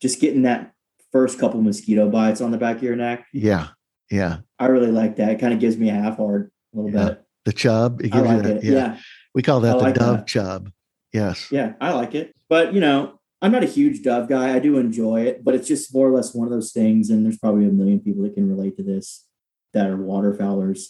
just 0.00 0.20
getting 0.20 0.42
that 0.42 0.72
first 1.12 1.38
couple 1.38 1.60
mosquito 1.60 2.08
bites 2.08 2.40
on 2.40 2.50
the 2.50 2.58
back 2.58 2.76
of 2.76 2.82
your 2.82 2.96
neck. 2.96 3.26
Yeah. 3.32 3.68
Yeah. 4.10 4.38
I 4.58 4.66
really 4.66 4.90
like 4.90 5.16
that. 5.16 5.30
It 5.30 5.40
kind 5.40 5.52
of 5.52 5.60
gives 5.60 5.76
me 5.76 5.88
a 5.90 5.92
half 5.92 6.16
hard 6.16 6.50
a 6.72 6.76
little 6.76 6.98
yeah. 6.98 7.08
bit. 7.08 7.24
The 7.44 7.52
chub. 7.52 8.00
It 8.00 8.10
gives 8.10 8.24
like 8.24 8.36
you 8.36 8.42
that. 8.42 8.64
Yeah. 8.64 8.72
yeah. 8.72 8.98
We 9.34 9.42
call 9.42 9.60
that 9.60 9.76
I 9.76 9.78
the 9.78 9.84
like 9.84 9.94
dove 9.94 10.16
that. 10.18 10.26
chub. 10.26 10.70
Yes. 11.12 11.50
Yeah. 11.50 11.74
I 11.80 11.92
like 11.92 12.14
it. 12.14 12.34
But, 12.48 12.74
you 12.74 12.80
know, 12.80 13.20
I'm 13.40 13.52
not 13.52 13.62
a 13.62 13.66
huge 13.66 14.02
dove 14.02 14.28
guy. 14.28 14.54
I 14.54 14.58
do 14.58 14.78
enjoy 14.78 15.22
it, 15.22 15.44
but 15.44 15.54
it's 15.54 15.68
just 15.68 15.94
more 15.94 16.08
or 16.08 16.12
less 16.12 16.34
one 16.34 16.46
of 16.46 16.52
those 16.52 16.72
things. 16.72 17.10
And 17.10 17.24
there's 17.24 17.38
probably 17.38 17.66
a 17.66 17.70
million 17.70 18.00
people 18.00 18.22
that 18.24 18.34
can 18.34 18.48
relate 18.48 18.76
to 18.76 18.82
this 18.82 19.24
that 19.74 19.86
are 19.86 19.96
waterfowlers 19.96 20.88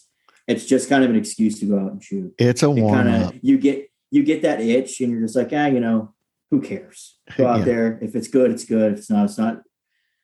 it's 0.49 0.65
just 0.65 0.89
kind 0.89 1.05
of 1.05 1.11
an 1.11 1.17
excuse 1.17 1.61
to 1.61 1.67
go 1.67 1.79
out 1.79 1.93
and 1.93 2.03
shoot. 2.03 2.35
It's 2.39 2.63
a 2.63 2.71
warm 2.71 3.07
it 3.07 3.23
up. 3.23 3.35
You 3.43 3.59
get 3.59 3.91
you 4.11 4.25
get 4.25 4.43
that 4.43 4.61
itch, 4.61 5.01
and 5.01 5.13
you're 5.13 5.21
just 5.21 5.37
like, 5.37 5.51
ah, 5.53 5.67
you 5.67 5.79
know, 5.79 6.15
who 6.51 6.63
cares? 6.63 7.19
Go 7.37 7.47
out 7.47 7.59
yeah. 7.59 7.65
there. 7.67 7.99
If 8.01 8.17
it's 8.17 8.29
good, 8.29 8.51
it's 8.51 8.65
good. 8.65 8.95
If 8.95 9.01
it's 9.01 9.11
not, 9.11 9.27
it's 9.27 9.37
not. 9.37 9.61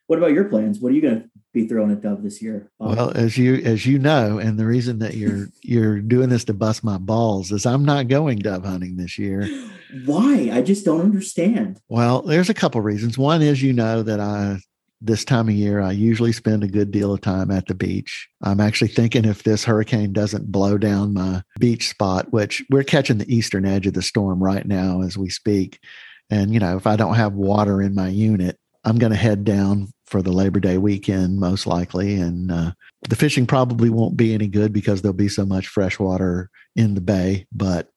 What 0.06 0.18
about 0.18 0.32
your 0.32 0.44
plans? 0.44 0.80
What 0.80 0.90
are 0.90 0.94
you 0.94 1.02
going 1.02 1.20
to 1.22 1.30
be 1.54 1.66
throwing 1.66 1.92
at 1.92 2.02
Dove 2.02 2.22
this 2.22 2.42
year? 2.42 2.70
Bob? 2.78 2.96
Well, 2.96 3.10
as 3.16 3.38
you 3.38 3.54
as 3.56 3.86
you 3.86 3.98
know, 3.98 4.38
and 4.38 4.58
the 4.58 4.66
reason 4.66 4.98
that 4.98 5.14
you're 5.14 5.46
you're 5.62 6.00
doing 6.00 6.28
this 6.28 6.44
to 6.44 6.54
bust 6.54 6.84
my 6.84 6.98
balls 6.98 7.50
is 7.50 7.64
I'm 7.64 7.84
not 7.84 8.08
going 8.08 8.40
dove 8.40 8.64
hunting 8.64 8.96
this 8.96 9.18
year. 9.18 9.48
Why? 10.04 10.50
I 10.52 10.60
just 10.60 10.84
don't 10.84 11.00
understand. 11.00 11.80
Well, 11.88 12.22
there's 12.22 12.50
a 12.50 12.54
couple 12.54 12.80
reasons. 12.80 13.16
One 13.16 13.40
is 13.40 13.62
you 13.62 13.72
know 13.72 14.02
that 14.02 14.20
I 14.20 14.58
this 15.00 15.24
time 15.24 15.48
of 15.48 15.54
year, 15.54 15.80
I 15.80 15.92
usually 15.92 16.32
spend 16.32 16.64
a 16.64 16.68
good 16.68 16.90
deal 16.90 17.12
of 17.12 17.20
time 17.20 17.50
at 17.50 17.66
the 17.66 17.74
beach. 17.74 18.26
I'm 18.42 18.60
actually 18.60 18.88
thinking 18.88 19.26
if 19.26 19.42
this 19.42 19.64
hurricane 19.64 20.12
doesn't 20.12 20.50
blow 20.50 20.78
down 20.78 21.12
my 21.12 21.42
beach 21.60 21.90
spot, 21.90 22.32
which 22.32 22.64
we're 22.70 22.84
catching 22.84 23.18
the 23.18 23.34
eastern 23.34 23.66
edge 23.66 23.86
of 23.86 23.92
the 23.92 24.02
storm 24.02 24.42
right 24.42 24.66
now 24.66 25.02
as 25.02 25.18
we 25.18 25.28
speak. 25.28 25.78
And, 26.30 26.54
you 26.54 26.60
know, 26.60 26.76
if 26.76 26.86
I 26.86 26.96
don't 26.96 27.16
have 27.16 27.34
water 27.34 27.82
in 27.82 27.94
my 27.94 28.08
unit, 28.08 28.58
I'm 28.82 28.96
going 28.96 29.12
to 29.12 29.18
head 29.18 29.44
down 29.44 29.92
for 30.06 30.22
the 30.22 30.32
Labor 30.32 30.60
Day 30.60 30.78
weekend, 30.78 31.38
most 31.38 31.66
likely. 31.66 32.14
And 32.14 32.52
uh, 32.52 32.72
the 33.08 33.16
fishing 33.16 33.46
probably 33.46 33.90
won't 33.90 34.16
be 34.16 34.34
any 34.34 34.48
good 34.48 34.72
because 34.72 35.02
there'll 35.02 35.14
be 35.14 35.28
so 35.28 35.44
much 35.46 35.68
fresh 35.68 35.98
water 35.98 36.50
in 36.76 36.94
the 36.94 37.00
bay. 37.00 37.46
But 37.52 37.90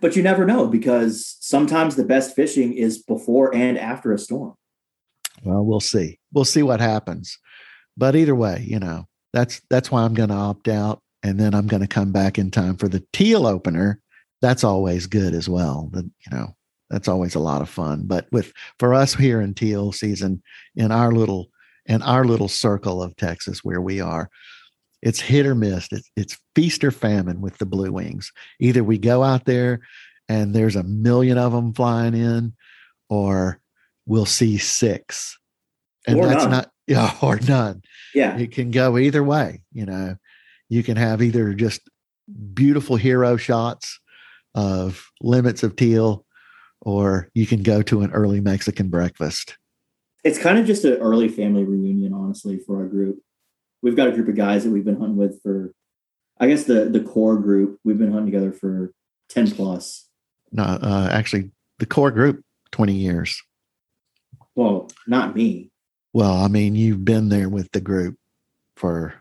but 0.00 0.16
you 0.16 0.22
never 0.22 0.44
know 0.44 0.66
because 0.66 1.36
sometimes 1.40 1.96
the 1.96 2.04
best 2.04 2.34
fishing 2.34 2.74
is 2.74 3.02
before 3.02 3.54
and 3.54 3.78
after 3.78 4.12
a 4.12 4.18
storm. 4.18 4.54
Well, 5.42 5.64
we'll 5.64 5.80
see. 5.80 6.18
We'll 6.32 6.44
see 6.44 6.62
what 6.62 6.80
happens. 6.80 7.38
But 7.96 8.16
either 8.16 8.34
way, 8.34 8.64
you 8.66 8.78
know, 8.78 9.06
that's 9.32 9.60
that's 9.70 9.90
why 9.90 10.02
I'm 10.02 10.14
going 10.14 10.30
to 10.30 10.34
opt 10.34 10.68
out. 10.68 11.00
and 11.24 11.40
then 11.40 11.54
I'm 11.54 11.66
going 11.66 11.80
to 11.80 11.88
come 11.88 12.12
back 12.12 12.38
in 12.38 12.50
time 12.50 12.76
for 12.76 12.86
the 12.88 13.02
teal 13.12 13.46
opener. 13.46 14.00
That's 14.42 14.62
always 14.62 15.06
good 15.06 15.34
as 15.34 15.48
well. 15.48 15.88
The, 15.90 16.02
you 16.02 16.36
know, 16.36 16.54
that's 16.90 17.08
always 17.08 17.34
a 17.34 17.40
lot 17.40 17.62
of 17.62 17.68
fun. 17.68 18.02
But 18.04 18.26
with 18.30 18.52
for 18.78 18.94
us 18.94 19.14
here 19.14 19.40
in 19.40 19.54
teal 19.54 19.92
season, 19.92 20.42
in 20.76 20.92
our 20.92 21.12
little 21.12 21.50
in 21.86 22.02
our 22.02 22.24
little 22.24 22.48
circle 22.48 23.02
of 23.02 23.16
Texas 23.16 23.64
where 23.64 23.80
we 23.80 24.00
are, 24.00 24.30
it's 25.02 25.20
hit 25.20 25.44
or 25.46 25.54
miss. 25.54 25.88
It's, 25.92 26.10
it's 26.16 26.38
feast 26.54 26.82
or 26.82 26.90
famine 26.90 27.42
with 27.42 27.58
the 27.58 27.66
blue 27.66 27.92
wings. 27.92 28.32
Either 28.58 28.82
we 28.82 28.96
go 28.96 29.22
out 29.22 29.44
there 29.44 29.80
and 30.28 30.54
there's 30.54 30.76
a 30.76 30.82
million 30.82 31.36
of 31.36 31.52
them 31.52 31.74
flying 31.74 32.14
in, 32.14 32.54
or 33.10 33.60
we'll 34.06 34.24
see 34.24 34.56
six. 34.56 35.38
And 36.06 36.18
Or 36.18 36.26
that's 36.26 36.44
none. 36.44 36.50
not 36.50 36.70
yeah, 36.86 37.14
or 37.20 37.38
none. 37.40 37.82
Yeah. 38.14 38.36
It 38.38 38.52
can 38.52 38.70
go 38.70 38.96
either 38.96 39.22
way. 39.22 39.62
You 39.72 39.86
know, 39.86 40.16
you 40.70 40.82
can 40.82 40.96
have 40.96 41.20
either 41.20 41.52
just 41.52 41.82
beautiful 42.54 42.96
hero 42.96 43.36
shots 43.36 44.00
of 44.54 45.10
limits 45.20 45.62
of 45.62 45.76
teal, 45.76 46.24
or 46.84 47.28
you 47.34 47.46
can 47.46 47.62
go 47.62 47.82
to 47.82 48.02
an 48.02 48.12
early 48.12 48.40
Mexican 48.40 48.88
breakfast. 48.88 49.56
It's 50.22 50.38
kind 50.38 50.58
of 50.58 50.66
just 50.66 50.84
an 50.84 50.94
early 50.94 51.28
family 51.28 51.64
reunion, 51.64 52.12
honestly, 52.12 52.58
for 52.58 52.78
our 52.78 52.86
group. 52.86 53.18
We've 53.82 53.96
got 53.96 54.08
a 54.08 54.12
group 54.12 54.28
of 54.28 54.36
guys 54.36 54.64
that 54.64 54.70
we've 54.70 54.84
been 54.84 54.98
hunting 54.98 55.16
with 55.16 55.42
for, 55.42 55.72
I 56.40 56.46
guess 56.46 56.64
the 56.64 56.86
the 56.86 57.00
core 57.00 57.36
group. 57.36 57.78
We've 57.84 57.98
been 57.98 58.12
hunting 58.12 58.32
together 58.32 58.52
for 58.52 58.92
ten 59.28 59.50
plus. 59.50 60.08
No, 60.52 60.62
uh, 60.62 61.08
actually, 61.10 61.50
the 61.78 61.86
core 61.86 62.12
group, 62.12 62.44
20 62.70 62.94
years. 62.94 63.42
Well, 64.54 64.88
not 65.06 65.34
me. 65.34 65.70
Well, 66.12 66.34
I 66.34 66.46
mean, 66.48 66.76
you've 66.76 67.04
been 67.04 67.28
there 67.28 67.48
with 67.48 67.72
the 67.72 67.80
group 67.80 68.16
for 68.76 69.14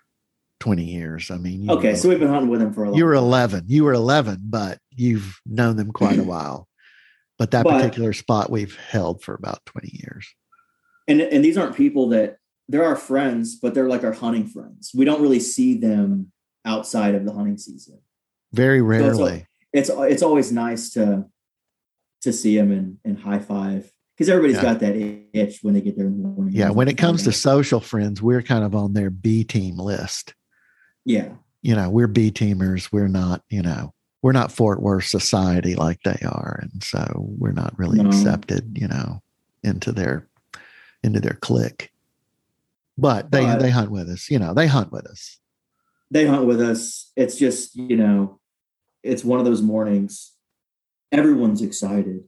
20 0.59 0.83
years. 0.83 1.31
I 1.31 1.37
mean, 1.37 1.63
you 1.63 1.71
Okay, 1.71 1.95
so 1.95 2.07
we've 2.07 2.19
been 2.19 2.29
hunting 2.29 2.49
with 2.49 2.59
them 2.59 2.71
for 2.71 2.83
a 2.83 2.89
long 2.89 2.97
you 2.97 3.05
were 3.05 3.15
time. 3.15 3.23
11. 3.23 3.63
You 3.67 3.83
were 3.83 3.93
11, 3.93 4.43
but 4.43 4.77
you've 4.91 5.39
known 5.45 5.75
them 5.75 5.91
quite 5.91 6.19
a 6.19 6.23
while. 6.33 6.67
But 7.43 7.51
that 7.51 7.65
But- 7.65 7.81
particular 7.81 8.13
spot 8.13 8.49
we've 8.49 8.77
held 8.77 9.21
for 9.21 9.35
about 9.35 9.65
20 9.65 9.89
years. 10.01 10.33
and 11.09 11.19
and 11.19 11.43
these 11.43 11.57
aren't 11.57 11.75
people 11.75 12.07
that 12.09 12.37
they're 12.69 12.85
our 12.85 12.95
friends, 12.95 13.57
but 13.57 13.73
they're 13.73 13.89
like 13.89 14.05
our 14.05 14.13
hunting 14.13 14.47
friends. 14.47 14.91
We 14.95 15.03
don't 15.03 15.21
really 15.21 15.41
see 15.41 15.77
them 15.77 16.31
outside 16.63 17.15
of 17.15 17.25
the 17.25 17.33
hunting 17.33 17.57
season. 17.57 17.99
Very 18.53 18.77
it's 18.77 18.85
rarely. 18.87 19.47
It's 19.73 19.89
it's 19.93 20.23
always 20.23 20.53
nice 20.53 20.91
to 20.91 21.25
to 22.21 22.31
see 22.31 22.55
them 22.55 22.71
and, 22.71 22.97
and 23.03 23.19
high 23.19 23.39
five 23.39 23.91
because 24.15 24.29
everybody's 24.29 24.55
Yeah. 24.55 24.61
got 24.61 24.79
that 24.79 24.95
itch 25.33 25.59
when 25.63 25.73
they 25.73 25.81
get 25.81 25.97
there 25.97 26.07
in 26.07 26.21
the 26.21 26.25
morning. 26.29 26.53
Yeah, 26.55 26.69
when 26.69 26.87
it 26.87 26.97
comes 26.97 27.23
to 27.23 27.33
social 27.33 27.81
friends, 27.81 28.21
we're 28.21 28.41
kind 28.41 28.63
of 28.63 28.73
on 28.73 28.93
their 28.93 29.09
B 29.09 29.43
team 29.43 29.75
list. 29.77 30.33
yeah, 31.03 31.33
You 31.61 31.75
know, 31.75 31.89
we're 31.89 32.07
B 32.07 32.31
teamers. 32.31 32.89
We're 32.93 33.09
not, 33.09 33.43
you 33.49 33.61
know, 33.61 33.92
we're 34.23 34.31
not 34.31 34.51
Fort 34.51 34.81
Worth 34.81 35.05
society 35.05 35.75
like 35.75 36.01
they 36.03 36.17
are. 36.25 36.57
And 36.61 36.81
so 36.81 37.27
we're 37.37 37.51
not 37.51 37.77
really 37.77 38.01
No. 38.01 38.07
accepted, 38.07 38.75
you 38.79 38.87
know, 38.87 39.21
into 39.63 39.91
their 39.91 40.27
into 41.03 41.19
their 41.19 41.37
clique. 41.41 41.91
But 42.97 43.31
they 43.31 43.43
But- 43.45 43.59
they 43.59 43.69
hunt 43.69 43.91
with 43.91 44.09
us, 44.09 44.31
you 44.31 44.39
know, 44.39 44.53
they 44.55 44.65
hunt 44.67 44.91
with 44.91 45.05
us. 45.05 45.39
they 46.09 46.25
hunt 46.27 46.45
with 46.45 46.61
us. 46.61 47.11
It's 47.15 47.35
just 47.37 47.75
you 47.75 47.97
know, 47.97 48.39
it's 49.03 49.23
one 49.25 49.39
of 49.39 49.45
those 49.45 49.61
mornings. 49.61 50.31
Everyone's 51.11 51.61
excited. 51.61 52.23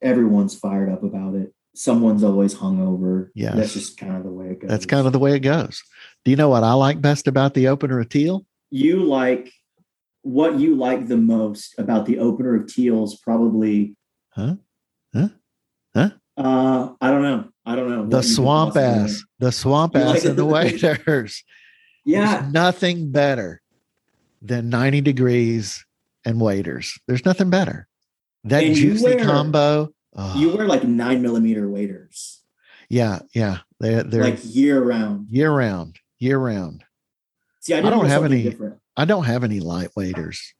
Everyone's 0.00 0.54
fired 0.54 0.90
up 0.90 1.02
about 1.02 1.34
it. 1.34 1.52
Someone's 1.74 2.22
always 2.22 2.54
hungover. 2.54 3.30
Yeah, 3.34 3.54
that's 3.54 3.72
just 3.72 3.96
kind 3.98 4.16
of 4.16 4.22
the 4.24 4.30
way 4.30 4.50
it 4.50 4.60
goes. 4.60 4.68
That's 4.70 4.86
kind 4.86 5.06
of 5.06 5.12
the 5.12 5.18
way 5.18 5.34
it 5.34 5.40
goes. 5.40 5.82
Do 6.24 6.30
you 6.30 6.36
know 6.36 6.50
what 6.50 6.62
I 6.62 6.74
like 6.74 7.00
best 7.00 7.26
about 7.26 7.54
the 7.54 7.68
opener 7.68 7.98
of 8.00 8.08
teal? 8.08 8.46
you 8.74 9.02
like 9.04 9.52
what 10.22 10.58
you 10.58 10.74
like 10.76 11.06
the 11.08 11.16
most 11.16 11.74
about 11.78 12.06
the 12.06 12.18
opener 12.18 12.54
of 12.54 12.66
Teals 12.72 13.18
probably 13.20 13.96
Huh? 14.30 14.54
Huh? 15.14 15.28
Huh? 15.94 16.10
Uh 16.36 16.92
I 17.00 17.10
don't 17.10 17.22
know. 17.22 17.48
I 17.66 17.76
don't 17.76 17.88
know. 17.90 18.06
The 18.06 18.16
What 18.16 18.24
you 18.24 18.28
could 18.30 18.34
swamp 18.34 18.76
ass, 18.76 19.22
the 19.38 19.52
swamp 19.52 19.94
You 19.94 20.00
ass 20.00 20.08
like 20.14 20.24
and 20.24 20.36
the 20.38 20.44
waders. 20.56 21.44
Yeah. 22.04 22.40
There's 22.40 22.52
nothing 22.52 23.12
better 23.12 23.60
than 24.40 24.70
90 24.70 25.00
degrees 25.02 25.84
and 26.24 26.40
waders. 26.40 26.98
There's 27.06 27.24
nothing 27.24 27.50
better. 27.50 27.86
That 28.44 28.64
And 28.64 28.74
juicy 28.74 29.04
wear- 29.04 29.24
combo. 29.24 29.92
oh, 30.16 30.36
You 30.38 30.56
wear 30.56 30.66
like 30.66 30.82
nine 30.84 31.22
millimeter 31.22 31.68
waders. 31.68 32.40
yeah, 32.88 33.20
yeah. 33.34 33.58
They're 33.78 34.02
they're 34.02 34.22
like 34.24 34.40
year 34.42 34.82
round. 34.82 35.26
year 35.30 35.50
round, 35.52 35.98
year 36.18 36.38
round. 36.38 36.84
See, 37.60 37.74
I, 37.74 37.78
I 37.78 37.90
don't 37.90 38.06
have 38.06 38.24
any- 38.24 38.42
different. 38.42 38.78
I 38.96 39.04
don't 39.04 39.24
have 39.24 39.44
any 39.44 39.60
light 39.60 39.90
waders. 39.96 40.54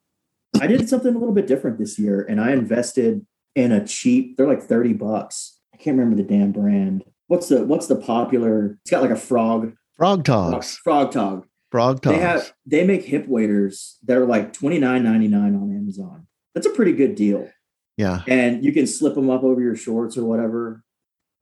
I 0.60 0.66
did 0.66 0.88
something 0.88 1.14
a 1.14 1.18
little 1.18 1.34
bit 1.34 1.46
different 1.46 1.78
this 1.78 1.98
year, 1.98 2.24
and 2.28 2.40
I 2.40 2.52
invested 2.52 3.26
in 3.54 3.72
a 3.72 3.86
cheap. 3.86 4.36
They're 4.36 4.46
like 4.46 4.62
thirty 4.62 4.92
bucks. 4.92 5.58
I 5.74 5.76
can't 5.76 5.96
remember 5.98 6.16
the 6.16 6.28
damn 6.28 6.52
brand. 6.52 7.04
What's 7.26 7.48
the 7.48 7.64
What's 7.64 7.86
the 7.86 7.96
popular? 7.96 8.78
It's 8.82 8.90
got 8.90 9.02
like 9.02 9.10
a 9.10 9.16
frog. 9.16 9.74
Frog 9.96 10.24
togs. 10.24 10.76
Frog 10.78 11.12
tog. 11.12 11.46
Frog 11.70 12.02
togs. 12.02 12.16
They 12.16 12.22
have 12.22 12.52
they 12.66 12.84
make 12.86 13.04
hip 13.04 13.26
waders 13.28 13.98
that 14.04 14.16
are 14.16 14.26
like 14.26 14.52
twenty 14.52 14.78
nine 14.78 15.02
ninety 15.02 15.28
nine 15.28 15.54
on 15.54 15.74
Amazon. 15.74 16.26
That's 16.54 16.66
a 16.66 16.70
pretty 16.70 16.92
good 16.92 17.14
deal, 17.14 17.48
yeah. 17.96 18.22
and 18.28 18.62
you 18.62 18.72
can 18.72 18.86
slip 18.86 19.14
them 19.14 19.30
up 19.30 19.42
over 19.42 19.58
your 19.60 19.74
shorts 19.74 20.18
or 20.18 20.24
whatever, 20.24 20.84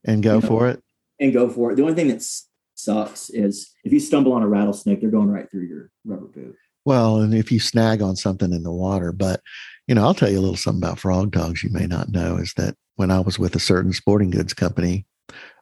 And 0.04 0.22
go 0.22 0.36
you 0.36 0.40
know, 0.42 0.46
for 0.46 0.68
it. 0.68 0.82
and 1.18 1.32
go 1.32 1.48
for 1.48 1.72
it. 1.72 1.74
The 1.74 1.82
only 1.82 1.94
thing 1.94 2.06
that 2.08 2.24
sucks 2.76 3.28
is 3.30 3.72
if 3.82 3.92
you 3.92 3.98
stumble 3.98 4.32
on 4.32 4.42
a 4.44 4.48
rattlesnake, 4.48 5.00
they're 5.00 5.10
going 5.10 5.28
right 5.28 5.50
through 5.50 5.64
your 5.66 5.90
rubber 6.04 6.26
boot. 6.26 6.54
Well, 6.84 7.20
and 7.20 7.34
if 7.34 7.52
you 7.52 7.60
snag 7.60 8.02
on 8.02 8.16
something 8.16 8.52
in 8.52 8.62
the 8.62 8.72
water, 8.72 9.12
but 9.12 9.40
you 9.86 9.94
know, 9.94 10.04
I'll 10.04 10.14
tell 10.14 10.30
you 10.30 10.38
a 10.38 10.40
little 10.40 10.56
something 10.56 10.82
about 10.82 10.98
frog 10.98 11.32
togs 11.32 11.62
you 11.62 11.70
may 11.70 11.86
not 11.86 12.10
know 12.10 12.36
is 12.36 12.54
that 12.56 12.76
when 12.96 13.10
I 13.10 13.20
was 13.20 13.38
with 13.38 13.56
a 13.56 13.60
certain 13.60 13.92
sporting 13.92 14.30
goods 14.30 14.54
company, 14.54 15.06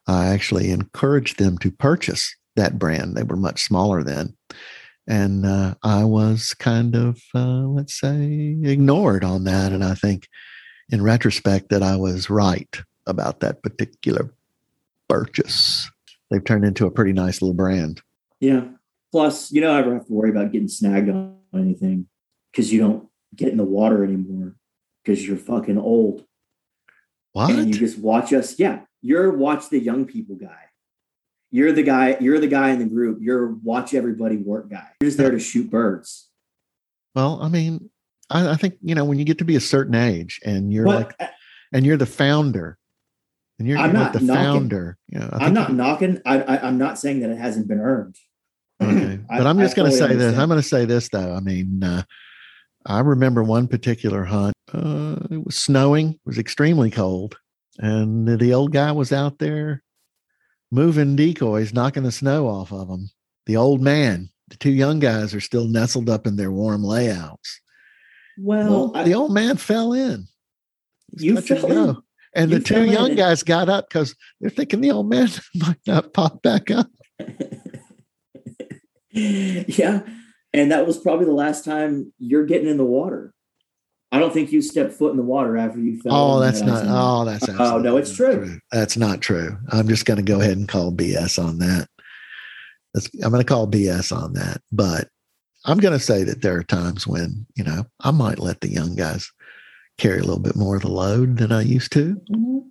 I 0.06 0.26
actually 0.26 0.70
encouraged 0.70 1.38
them 1.38 1.58
to 1.58 1.70
purchase 1.70 2.34
that 2.56 2.78
brand. 2.78 3.16
They 3.16 3.22
were 3.22 3.36
much 3.36 3.62
smaller 3.62 4.02
then. 4.02 4.36
And 5.06 5.46
uh, 5.46 5.74
I 5.82 6.04
was 6.04 6.52
kind 6.54 6.94
of, 6.94 7.20
uh, 7.34 7.62
let's 7.62 7.98
say, 7.98 8.56
ignored 8.62 9.24
on 9.24 9.44
that. 9.44 9.72
And 9.72 9.82
I 9.82 9.94
think 9.94 10.28
in 10.90 11.02
retrospect 11.02 11.70
that 11.70 11.82
I 11.82 11.96
was 11.96 12.28
right 12.28 12.76
about 13.06 13.40
that 13.40 13.62
particular 13.62 14.32
purchase. 15.08 15.90
They've 16.30 16.44
turned 16.44 16.64
into 16.64 16.86
a 16.86 16.90
pretty 16.90 17.12
nice 17.12 17.40
little 17.40 17.54
brand. 17.54 18.02
Yeah. 18.40 18.64
Plus, 19.12 19.50
you 19.52 19.60
don't 19.60 19.76
ever 19.78 19.94
have 19.94 20.06
to 20.06 20.12
worry 20.12 20.30
about 20.30 20.52
getting 20.52 20.68
snagged 20.68 21.08
on 21.08 21.36
anything 21.54 22.06
because 22.52 22.72
you 22.72 22.80
don't 22.80 23.08
get 23.34 23.48
in 23.48 23.56
the 23.56 23.64
water 23.64 24.04
anymore 24.04 24.54
because 25.02 25.26
you're 25.26 25.36
fucking 25.36 25.78
old 25.78 26.24
What? 27.32 27.50
and 27.50 27.68
you 27.68 27.74
just 27.80 27.98
watch 27.98 28.32
us. 28.32 28.58
Yeah, 28.58 28.80
you're 29.00 29.30
watch 29.32 29.70
the 29.70 29.78
young 29.78 30.04
people 30.04 30.36
guy. 30.36 30.64
You're 31.50 31.72
the 31.72 31.82
guy. 31.82 32.18
You're 32.20 32.38
the 32.40 32.46
guy 32.48 32.70
in 32.70 32.78
the 32.78 32.84
group. 32.84 33.18
You're 33.22 33.52
watch 33.62 33.94
everybody 33.94 34.36
work 34.36 34.68
guy. 34.68 34.88
You're 35.00 35.08
just 35.08 35.16
there 35.18 35.30
to 35.30 35.38
shoot 35.38 35.70
birds. 35.70 36.28
Well, 37.14 37.40
I 37.40 37.48
mean, 37.48 37.88
I, 38.28 38.50
I 38.50 38.54
think 38.56 38.74
you 38.82 38.94
know 38.94 39.06
when 39.06 39.18
you 39.18 39.24
get 39.24 39.38
to 39.38 39.44
be 39.46 39.56
a 39.56 39.60
certain 39.60 39.94
age 39.94 40.40
and 40.44 40.70
you're 40.70 40.84
But 40.84 41.14
like, 41.18 41.30
and 41.72 41.86
you're 41.86 41.96
the 41.96 42.04
founder, 42.04 42.76
and 43.58 43.66
you're, 43.66 43.78
I'm 43.78 43.86
you're 43.86 43.92
not 43.94 44.12
like 44.12 44.20
the 44.20 44.26
knocking- 44.26 44.44
founder. 44.44 44.98
You 45.08 45.20
know, 45.20 45.30
I'm 45.32 45.54
not 45.54 45.72
knocking. 45.72 46.20
I, 46.26 46.42
I, 46.42 46.66
I'm 46.68 46.76
not 46.76 46.98
saying 46.98 47.20
that 47.20 47.30
it 47.30 47.38
hasn't 47.38 47.66
been 47.66 47.80
earned. 47.80 48.16
Okay, 48.82 49.20
but 49.28 49.46
I'm 49.46 49.58
just 49.58 49.76
going 49.76 49.90
to 49.90 49.96
fully 49.96 50.10
say 50.10 50.16
this. 50.16 50.36
I'm 50.38 50.48
going 50.48 50.60
to 50.60 50.66
say 50.66 50.84
this 50.84 51.08
though. 51.08 51.34
I 51.34 51.40
mean, 51.40 51.82
uh, 51.82 52.02
I 52.86 53.00
remember 53.00 53.42
one 53.42 53.68
particular 53.68 54.24
hunt. 54.24 54.54
Uh, 54.72 55.16
it 55.30 55.44
was 55.44 55.56
snowing. 55.56 56.10
It 56.10 56.20
was 56.26 56.38
extremely 56.38 56.90
cold, 56.90 57.36
and 57.78 58.26
the, 58.28 58.36
the 58.36 58.54
old 58.54 58.72
guy 58.72 58.92
was 58.92 59.12
out 59.12 59.38
there 59.38 59.82
moving 60.70 61.16
decoys, 61.16 61.72
knocking 61.72 62.02
the 62.02 62.12
snow 62.12 62.46
off 62.46 62.72
of 62.72 62.88
them. 62.88 63.10
The 63.46 63.56
old 63.56 63.80
man. 63.80 64.28
The 64.48 64.56
two 64.56 64.70
young 64.72 64.98
guys 64.98 65.34
are 65.34 65.40
still 65.40 65.66
nestled 65.66 66.08
up 66.08 66.26
in 66.26 66.36
their 66.36 66.50
warm 66.50 66.82
layouts. 66.82 67.60
Well, 68.38 68.70
Well, 68.70 68.92
I- 68.96 69.04
the 69.04 69.14
old 69.14 69.32
man 69.32 69.56
fell 69.56 69.92
in. 69.92 70.26
It's 71.12 71.22
You 71.22 71.36
and 71.36 71.46
fell 71.46 71.90
in? 71.90 71.96
And 72.34 72.50
You 72.50 72.58
the 72.58 72.64
two 72.64 72.74
fell 72.74 72.82
in 72.84 72.90
young 72.92 73.14
guys 73.14 73.42
got 73.42 73.68
up 73.68 73.88
because 73.88 74.14
they're 74.40 74.48
thinking 74.50 74.80
the 74.80 74.90
old 74.92 75.08
man 75.08 75.28
might 75.54 75.80
not 75.86 76.12
pop 76.14 76.40
back 76.42 76.70
up. 76.70 76.88
yeah. 79.68 80.00
And 80.52 80.72
that 80.72 80.86
was 80.86 80.98
probably 80.98 81.26
the 81.26 81.32
last 81.32 81.64
time 81.64 82.12
you're 82.18 82.46
getting 82.46 82.68
in 82.68 82.76
the 82.76 82.84
water. 82.84 83.34
I 84.10 84.18
don't 84.18 84.32
think 84.32 84.52
you 84.52 84.62
stepped 84.62 84.94
foot 84.94 85.10
in 85.10 85.18
the 85.18 85.22
water 85.22 85.58
after 85.58 85.78
you 85.78 86.00
fell. 86.00 86.14
Oh, 86.14 86.40
that's 86.40 86.62
not. 86.62 86.84
Oh, 86.86 87.26
that's. 87.26 87.46
Oh, 87.48 87.78
no, 87.78 87.98
it's 87.98 88.10
absolutely 88.10 88.46
true. 88.46 88.60
That's 88.72 88.96
not 88.96 89.20
true. 89.20 89.58
I'm 89.70 89.86
just 89.86 90.06
going 90.06 90.16
to 90.16 90.22
go 90.22 90.40
ahead 90.40 90.56
and 90.56 90.66
call 90.66 90.92
BS 90.92 91.42
on 91.42 91.58
that. 91.58 91.88
That's, 92.94 93.10
I'm 93.22 93.30
going 93.30 93.42
to 93.42 93.48
call 93.48 93.66
BS 93.66 94.16
on 94.16 94.32
that. 94.32 94.62
But 94.72 95.08
I'm 95.66 95.78
going 95.78 95.92
to 95.92 96.02
say 96.02 96.24
that 96.24 96.40
there 96.40 96.56
are 96.56 96.62
times 96.62 97.06
when 97.06 97.44
you 97.54 97.64
know 97.64 97.84
I 98.00 98.10
might 98.10 98.38
let 98.38 98.62
the 98.62 98.70
young 98.70 98.96
guys 98.96 99.30
carry 99.98 100.20
a 100.20 100.24
little 100.24 100.40
bit 100.40 100.56
more 100.56 100.76
of 100.76 100.82
the 100.82 100.90
load 100.90 101.36
than 101.36 101.52
I 101.52 101.60
used 101.60 101.92
to. 101.92 102.18
Mhm. 102.30 102.64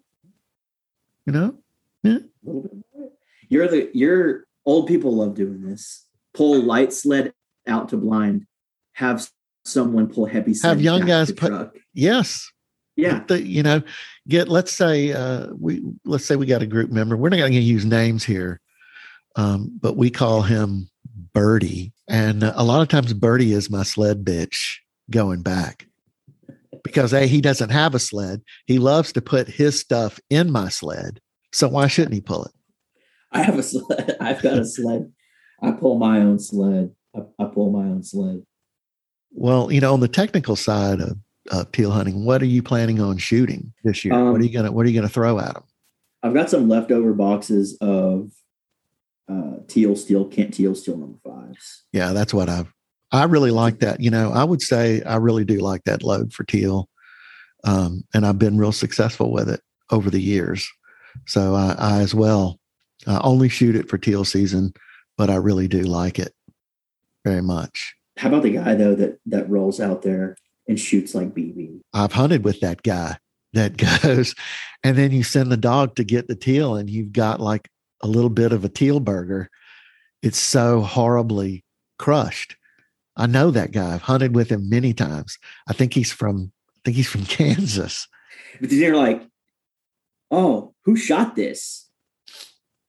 You 1.27 1.33
know. 1.33 1.57
A 2.03 2.19
little 2.43 2.61
bit 2.63 2.71
more. 2.95 3.09
You're 3.49 3.67
the 3.67 3.91
you're 3.93 4.45
old 4.65 4.87
people 4.87 5.15
love 5.15 5.35
doing 5.35 5.61
this. 5.61 6.06
Pull 6.37 6.61
light 6.61 6.93
sled 6.93 7.33
out 7.67 7.89
to 7.89 7.97
blind. 7.97 8.45
have 8.93 9.27
someone 9.65 10.07
pull 10.07 10.25
heavy. 10.25 10.53
Have 10.63 10.79
young 10.79 11.05
guys 11.05 11.31
put- 11.31 11.49
truck. 11.49 11.75
Yes. 11.93 12.49
Yeah, 12.95 13.23
the, 13.27 13.45
you 13.45 13.61
know 13.61 13.83
get 14.27 14.49
let's 14.49 14.71
say 14.71 15.11
uh 15.11 15.49
we 15.59 15.83
let's 16.03 16.25
say 16.25 16.35
we 16.35 16.47
got 16.47 16.63
a 16.63 16.65
group 16.65 16.89
member 16.89 17.15
we're 17.15 17.29
not 17.29 17.37
going 17.37 17.51
to 17.51 17.59
use 17.59 17.85
names 17.85 18.23
here 18.23 18.59
um 19.35 19.77
but 19.79 19.97
we 19.97 20.09
call 20.09 20.41
him 20.41 20.89
birdie 21.31 21.93
and 22.09 22.41
a 22.41 22.63
lot 22.63 22.81
of 22.81 22.87
times 22.87 23.13
birdie 23.13 23.53
is 23.53 23.69
my 23.69 23.83
sled 23.83 24.25
bitch 24.25 24.77
going 25.11 25.43
back 25.43 25.85
because 26.83 27.13
a 27.13 27.27
he 27.27 27.39
doesn't 27.39 27.69
have 27.69 27.93
a 27.93 27.99
sled 27.99 28.41
he 28.65 28.79
loves 28.79 29.13
to 29.13 29.21
put 29.21 29.47
his 29.47 29.79
stuff 29.79 30.19
in 30.31 30.51
my 30.51 30.67
sled 30.67 31.21
so 31.53 31.67
why 31.67 31.85
shouldn't 31.85 32.15
he 32.15 32.21
pull 32.21 32.45
it 32.45 32.51
I 33.31 33.43
have 33.43 33.59
a 33.59 33.63
sled. 33.63 34.17
I've 34.21 34.41
got 34.41 34.57
a 34.57 34.65
sled. 34.65 35.11
I 35.61 35.71
pull 35.71 35.97
my 35.97 36.19
own 36.19 36.39
sled. 36.39 36.93
I, 37.15 37.21
I 37.39 37.45
pull 37.45 37.71
my 37.71 37.85
own 37.85 38.03
sled. 38.03 38.43
well 39.31 39.71
you 39.71 39.81
know 39.81 39.93
on 39.93 39.99
the 40.01 40.07
technical 40.07 40.55
side 40.55 40.99
of 41.01 41.17
uh, 41.51 41.63
teal 41.71 41.91
hunting 41.91 42.25
what 42.25 42.41
are 42.41 42.45
you 42.45 42.61
planning 42.61 42.99
on 43.01 43.17
shooting 43.17 43.71
this 43.83 44.03
year 44.03 44.13
what 44.31 44.39
are 44.39 44.43
you 44.43 44.49
Um, 44.49 44.53
gonna 44.53 44.71
what 44.71 44.85
are 44.85 44.89
you 44.89 44.95
gonna 44.95 45.09
throw 45.09 45.39
at 45.39 45.53
them 45.53 45.63
I've 46.23 46.33
got 46.33 46.49
some 46.49 46.67
leftover 46.67 47.13
boxes 47.13 47.77
of 47.79 48.31
uh, 49.29 49.57
teal 49.67 49.95
steel 49.95 50.25
Kent 50.25 50.53
teal 50.55 50.73
steel 50.75 50.97
number 50.97 51.17
fives. 51.23 51.83
Yeah, 51.93 52.11
that's 52.13 52.33
what 52.33 52.49
I've. 52.49 52.73
I 53.11 53.23
really 53.25 53.51
like 53.51 53.79
that. 53.79 53.99
You 54.01 54.09
know, 54.09 54.31
I 54.31 54.43
would 54.43 54.61
say 54.61 55.01
I 55.03 55.17
really 55.17 55.45
do 55.45 55.59
like 55.59 55.83
that 55.83 56.03
load 56.03 56.33
for 56.33 56.43
teal, 56.43 56.89
um, 57.63 58.03
and 58.13 58.25
I've 58.25 58.39
been 58.39 58.57
real 58.57 58.71
successful 58.71 59.31
with 59.31 59.47
it 59.49 59.61
over 59.91 60.09
the 60.09 60.21
years. 60.21 60.67
So 61.27 61.53
I, 61.55 61.75
I 61.77 61.99
as 62.01 62.15
well 62.15 62.59
I 63.05 63.19
only 63.23 63.47
shoot 63.49 63.75
it 63.75 63.87
for 63.89 63.97
teal 63.97 64.25
season, 64.25 64.73
but 65.17 65.29
I 65.29 65.35
really 65.35 65.67
do 65.67 65.81
like 65.81 66.19
it 66.19 66.33
very 67.25 67.41
much. 67.41 67.95
How 68.17 68.29
about 68.29 68.43
the 68.43 68.51
guy 68.51 68.75
though 68.75 68.95
that 68.95 69.19
that 69.25 69.49
rolls 69.49 69.79
out 69.79 70.01
there 70.01 70.37
and 70.67 70.79
shoots 70.79 71.13
like 71.13 71.33
BB? 71.33 71.81
I've 71.93 72.13
hunted 72.13 72.43
with 72.43 72.59
that 72.61 72.83
guy 72.83 73.17
that 73.53 73.77
goes, 74.03 74.35
and 74.83 74.97
then 74.97 75.11
you 75.11 75.23
send 75.23 75.51
the 75.51 75.57
dog 75.57 75.95
to 75.95 76.03
get 76.03 76.27
the 76.27 76.35
teal, 76.35 76.75
and 76.75 76.89
you've 76.89 77.13
got 77.13 77.39
like 77.39 77.69
a 78.01 78.07
little 78.07 78.29
bit 78.29 78.51
of 78.51 78.63
a 78.63 78.69
teal 78.69 78.99
burger. 78.99 79.49
It's 80.21 80.39
so 80.39 80.81
horribly 80.81 81.63
crushed. 81.99 82.55
I 83.15 83.27
know 83.27 83.51
that 83.51 83.71
guy. 83.71 83.95
I've 83.95 84.01
hunted 84.01 84.35
with 84.35 84.49
him 84.49 84.69
many 84.69 84.93
times. 84.93 85.37
I 85.67 85.73
think 85.73 85.93
he's 85.93 86.11
from 86.11 86.51
I 86.69 86.79
think 86.85 86.97
he's 86.97 87.09
from 87.09 87.25
Kansas. 87.25 88.07
But 88.59 88.69
then 88.69 88.79
you're 88.79 88.95
like, 88.95 89.27
oh, 90.31 90.73
who 90.85 90.95
shot 90.95 91.35
this? 91.35 91.86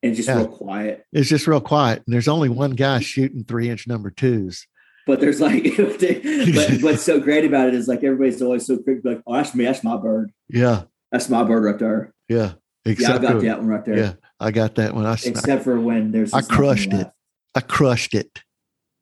And 0.03 0.15
just 0.15 0.29
Yeah. 0.29 0.37
real 0.39 0.49
quiet. 0.49 1.05
It's 1.13 1.29
just 1.29 1.47
real 1.47 1.61
quiet. 1.61 2.03
And 2.07 2.15
there's 2.15 2.29
only 2.29 2.49
one 2.49 2.73
guy 2.73 3.01
shooting 3.01 3.45
three 3.45 3.69
inch 3.69 3.87
number 3.89 4.11
twos. 4.11 4.67
But 5.07 5.21
there's 5.21 5.41
like, 5.41 5.65
but 5.77 6.83
what's 6.83 7.03
so 7.03 7.19
great 7.29 7.45
about 7.45 7.69
it 7.69 7.75
is 7.75 7.89
like 7.89 8.05
everybody's 8.05 8.41
always 8.43 8.67
so 8.67 8.79
quick, 8.79 8.99
like, 9.05 9.23
oh, 9.27 9.35
that's 9.35 9.55
me, 9.55 9.65
that's 9.65 9.83
my 9.83 9.97
bird, 9.97 10.31
Yeah. 10.49 10.83
that's 11.11 11.29
my 11.29 11.43
bird 11.45 11.65
right 11.65 11.79
there. 11.79 12.13
Yeah. 12.29 12.53
Yeah, 12.85 13.15
I 13.15 13.19
got 13.19 13.33
for- 13.33 13.41
that 13.43 13.59
one 13.59 13.67
right 13.69 13.85
there. 13.85 13.97
Yeah. 13.99 14.13
I 14.41 14.51
got 14.53 14.77
that 14.77 14.95
one. 14.95 15.05
I, 15.05 15.13
I, 15.13 15.19
Except 15.25 15.65
for 15.65 15.81
when 15.81 16.13
there's 16.13 16.33
I 16.33 16.43
crushed 16.43 16.93
it. 16.93 17.11
I 17.55 17.61
crushed 17.61 18.15
it. 18.15 18.43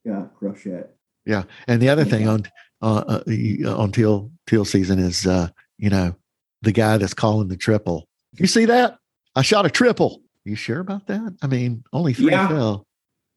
Yeah, 0.04 0.24
crush 0.38 0.64
it. 0.66 0.96
Yeah. 1.26 1.42
And 1.68 1.80
the 1.82 1.88
other 1.90 2.02
Yeah. 2.04 2.08
thing 2.10 2.28
on 2.28 2.42
uh, 2.82 3.20
uh, 3.28 3.76
on 3.76 3.92
teal 3.92 4.30
teal 4.46 4.64
season 4.64 4.98
is 4.98 5.26
uh, 5.26 5.48
you 5.78 5.90
know, 5.90 6.14
the 6.62 6.72
guy 6.72 6.96
that's 6.98 7.14
calling 7.14 7.48
the 7.48 7.56
triple. 7.56 8.08
You 8.38 8.46
see 8.46 8.64
that? 8.64 8.96
I 9.34 9.42
shot 9.42 9.66
a 9.66 9.70
triple. 9.70 10.22
You 10.46 10.54
sure 10.54 10.78
about 10.78 11.08
that? 11.08 11.36
I 11.42 11.48
mean, 11.48 11.82
only 11.92 12.14
three 12.14 12.30
Yeah. 12.30 12.46
fell. 12.46 12.86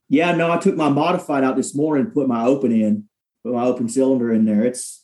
Yeah, 0.10 0.36
no, 0.36 0.52
I 0.52 0.58
took 0.58 0.76
my 0.76 0.90
modified 0.90 1.44
out 1.44 1.56
this 1.56 1.76
morning, 1.76 2.12
put 2.12 2.28
my 2.28 2.46
open 2.46 2.72
in, 2.72 3.06
put 3.44 3.52
my 3.54 3.64
open 3.66 3.90
cylinder 3.90 4.32
in 4.32 4.46
there. 4.46 4.64
It's 4.64 5.04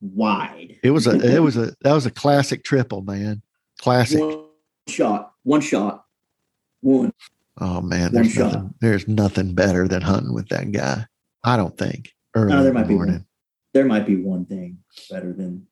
wide. 0.00 0.78
It 0.82 0.90
was 0.90 1.06
a 1.06 1.12
it 1.36 1.38
was 1.40 1.56
a 1.56 1.72
that 1.82 1.92
was 1.92 2.06
a 2.06 2.10
classic 2.10 2.64
triple, 2.64 3.02
man. 3.02 3.40
Classic. 3.80 4.18
one 4.20 4.46
shot, 4.88 5.32
one 5.44 5.60
shot, 5.60 6.04
one. 6.80 7.12
Oh 7.60 7.80
man, 7.80 8.06
One 8.06 8.12
there's 8.14 8.32
shot. 8.32 8.52
nothing 8.52 8.74
there's 8.80 9.06
nothing 9.08 9.54
better 9.54 9.86
than 9.86 10.02
hunting 10.02 10.34
with 10.34 10.48
that 10.48 10.72
guy. 10.72 11.06
I 11.44 11.56
don't 11.56 11.78
think. 11.78 12.10
Early 12.34 12.52
No, 12.52 12.64
there 12.64 12.72
might 12.72 12.88
be 12.88 12.94
morning. 12.94 13.14
one. 13.14 13.26
There 13.74 13.84
might 13.84 14.06
be 14.06 14.16
one 14.16 14.44
thing 14.44 14.78
better 15.08 15.32
than 15.32 15.68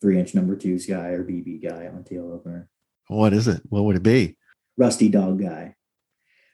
three 0.00 0.18
inch 0.18 0.34
number 0.34 0.56
twos 0.56 0.86
guy 0.86 1.08
or 1.08 1.24
BB 1.24 1.62
guy 1.62 1.88
on 1.88 2.04
tail 2.04 2.32
opener. 2.32 2.70
What 3.08 3.34
is 3.34 3.48
it? 3.48 3.60
What 3.68 3.84
would 3.84 3.96
it 3.96 4.02
be? 4.02 4.36
Rusty 4.78 5.08
dog 5.10 5.40
guy. 5.42 5.74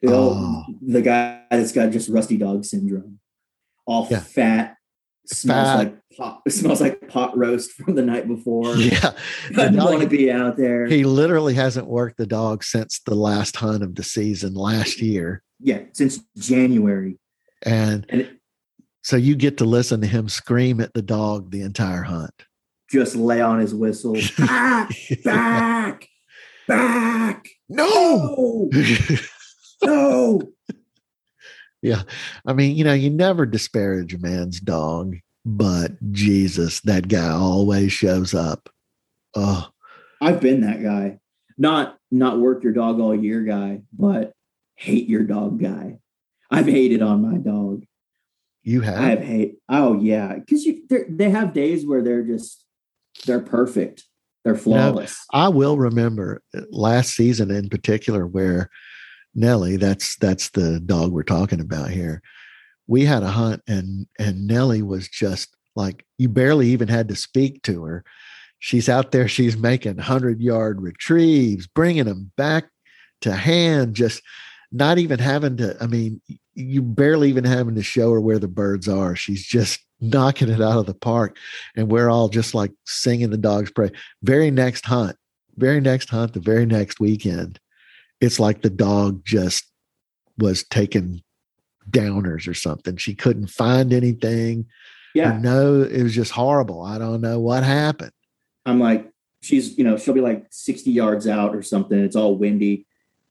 Oh. 0.07 0.65
the 0.83 1.01
guy 1.01 1.43
that's 1.51 1.73
got 1.73 1.91
just 1.93 2.09
rusty 2.11 2.37
dog 2.37 2.65
syndrome. 2.65 3.21
All 3.87 4.07
Yeah. 4.11 4.21
fat, 4.21 4.77
smells 5.27 5.67
Fat. 5.69 5.79
like 5.79 5.97
pot, 6.17 6.43
smells 6.51 6.81
like 6.83 7.09
pot 7.09 7.37
roast 7.39 7.71
from 7.73 7.95
the 7.95 8.03
night 8.03 8.27
before. 8.29 8.75
Yeah. 8.77 9.13
Doesn't 9.53 9.77
want 9.77 10.03
to 10.03 10.09
be 10.09 10.31
out 10.31 10.57
there. 10.57 10.87
He 10.87 11.05
literally 11.05 11.55
hasn't 11.55 11.87
worked 11.87 12.19
the 12.19 12.27
dog 12.27 12.65
since 12.65 13.01
the 13.07 13.15
last 13.15 13.57
hunt 13.57 13.83
of 13.83 13.95
the 13.95 14.03
season 14.03 14.55
last 14.55 15.01
year. 15.01 15.43
yeah, 15.61 15.83
since 15.93 16.19
January. 16.37 17.19
And 17.63 18.05
And 18.11 18.21
it- 18.23 18.39
so 19.03 19.17
you 19.17 19.37
get 19.37 19.59
to 19.59 19.65
listen 19.67 20.01
to 20.03 20.07
him 20.07 20.29
scream 20.31 20.81
at 20.81 20.93
the 20.95 21.03
dog 21.03 21.51
the 21.51 21.61
entire 21.63 22.03
hunt. 22.03 22.33
just 22.91 23.17
lay 23.17 23.41
on 23.41 23.59
his 23.61 23.75
whistle. 23.75 24.17
back, 24.39 24.91
back, 25.25 26.09
back. 26.69 27.14
No. 27.69 28.71
No, 29.83 30.43
no. 31.83 31.99
I 32.47 32.53
mean, 32.53 32.77
you 32.77 32.85
know, 32.85 32.95
you 32.95 33.11
never 33.11 33.47
disparage 33.47 34.15
a 34.15 34.19
man's 34.19 34.61
dog, 34.61 35.17
but 35.45 35.93
Jesus, 36.13 36.81
that 36.81 37.09
guy 37.09 37.29
always 37.29 37.93
shows 37.93 38.35
up. 38.35 38.69
Oh, 39.35 39.69
I've 40.21 40.41
been 40.41 40.63
that 40.63 40.83
guy. 40.83 41.19
Not 41.59 41.99
not 42.11 42.39
work 42.41 42.63
your 42.65 42.73
dog 42.73 43.01
all 43.01 43.15
year 43.15 43.43
guy, 43.43 43.83
but 43.93 44.33
hate 44.77 45.09
your 45.09 45.25
dog 45.25 45.61
guy. 45.61 45.99
I've 46.51 46.67
hated 46.67 47.03
on 47.03 47.23
my 47.23 47.39
dog. 47.39 47.85
you 48.63 48.81
have? 48.81 48.99
I 48.99 49.09
have 49.11 49.23
hate. 49.23 49.59
Oh 49.69 49.99
yeah, 50.01 50.35
because 50.37 50.65
you 50.65 50.87
they 50.89 51.31
have 51.31 51.53
days 51.53 51.87
where 51.87 52.03
they're 52.03 52.23
just 52.23 52.65
they're 53.27 53.41
perfect. 53.41 54.05
They're 54.45 54.55
flawless. 54.55 55.25
I 55.33 55.49
will 55.49 55.79
remember 55.79 56.43
uh, 56.55 56.63
last 56.71 57.15
season 57.15 57.51
in 57.51 57.69
particular 57.69 58.27
where 58.27 58.71
Nellie, 59.35 59.77
that's 59.77 60.17
that's 60.17 60.51
the 60.51 60.81
dog 60.81 61.13
we're 61.13 61.23
talking 61.23 61.61
about 61.61 61.91
here. 61.91 62.23
We 62.87 63.05
had 63.05 63.23
a 63.23 63.29
hunt 63.29 63.63
and 63.67 64.07
and 64.19 64.47
Nellie 64.47 64.83
was 64.83 65.09
just 65.09 65.57
like 65.75 66.05
you 66.19 66.29
barely 66.29 66.69
even 66.69 66.89
had 66.89 67.09
to 67.09 67.17
speak 67.17 67.63
to 67.63 67.85
her. 67.85 68.05
She's 68.59 68.89
out 68.89 69.13
there, 69.13 69.29
she's 69.29 69.57
making 69.57 69.97
100 69.97 70.41
yard 70.41 70.81
retrieves, 70.81 71.67
bringing 71.67 72.05
them 72.05 72.31
back 72.37 72.69
to 73.23 73.33
hand, 73.33 73.95
just 73.95 74.23
not 74.71 74.99
even 74.99 75.19
having 75.19 75.57
to. 75.59 75.77
I 75.81 75.87
mean, 75.87 76.21
you 76.55 76.83
barely 76.83 77.29
even 77.29 77.45
having 77.45 77.75
to 77.75 77.83
show 77.83 78.13
her 78.13 78.21
where 78.21 78.39
the 78.39 78.49
birds 78.49 78.89
are. 78.89 79.17
She's 79.17 79.45
just 79.45 79.81
knocking 80.01 80.49
it 80.49 80.61
out 80.61 80.79
of 80.79 80.87
the 80.87 80.95
park. 80.95 81.37
And 81.77 81.91
we're 81.91 82.11
all 82.11 82.29
just 82.29 82.55
like 82.55 82.73
singing 82.85 83.31
the 83.31 83.39
dog's 83.39 83.71
praise 83.71 83.93
very 84.23 84.51
next 84.51 84.85
hunt, 84.85 85.17
very 85.57 85.81
next 85.81 86.11
hunt, 86.11 86.35
the 86.35 86.41
very 86.41 86.67
next 86.67 87.01
weekend, 87.01 87.59
it's 88.21 88.41
like 88.41 88.63
the 88.63 88.71
dog 88.71 89.25
just 89.25 89.65
was 90.39 90.65
taking 90.65 91.23
downers 91.91 92.49
or 92.49 92.55
something. 92.55 92.97
She 92.97 93.15
couldn't 93.15 93.49
find 93.49 93.93
anything. 93.93 94.67
yeah, 95.15 95.39
No, 95.39 95.83
it 95.83 96.03
was 96.03 96.15
just 96.15 96.33
horrible. 96.33 96.83
I 96.83 96.99
don't 96.99 97.21
know 97.21 97.39
what 97.39 97.63
happened. 97.63 98.13
I'm 98.67 98.81
like, 98.81 99.11
she's, 99.43 99.77
you 99.77 99.85
know, 99.85 99.97
she'll 99.97 100.15
be 100.15 100.21
like 100.21 100.47
60 100.51 100.91
yards 100.91 101.27
out 101.27 101.55
or 101.55 101.63
something. 101.63 101.99
It's 101.99 102.17
all 102.17 102.37
windy. 102.37 102.87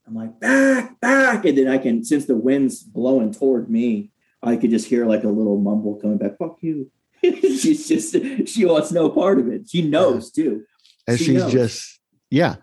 I'm 0.07 0.15
like, 0.15 0.39
back, 0.39 0.99
back. 0.99 1.45
And 1.45 1.57
then 1.57 1.67
I 1.67 1.77
can, 1.77 2.03
since 2.03 2.25
the 2.25 2.35
wind's 2.35 2.83
blowing 2.83 3.33
toward 3.33 3.69
me, 3.69 4.11
I 4.41 4.57
could 4.57 4.69
just 4.69 4.87
hear 4.87 5.05
like 5.05 5.23
a 5.23 5.29
little 5.29 5.57
mumble 5.57 5.95
coming 5.95 6.17
back, 6.17 6.37
fuck 6.37 6.57
you. 6.61 6.91
she's 7.23 7.87
just, 7.87 8.13
she 8.49 8.65
wants 8.65 8.91
no 8.91 9.09
part 9.09 9.39
of 9.39 9.47
it. 9.47 9.69
She 9.69 9.81
knows 9.81 10.29
too. 10.31 10.63
And 11.07 11.17
She 11.17 11.25
she's 11.25 11.41
knows. 11.43 11.51
just, 11.53 11.99
yeah. 12.29 12.55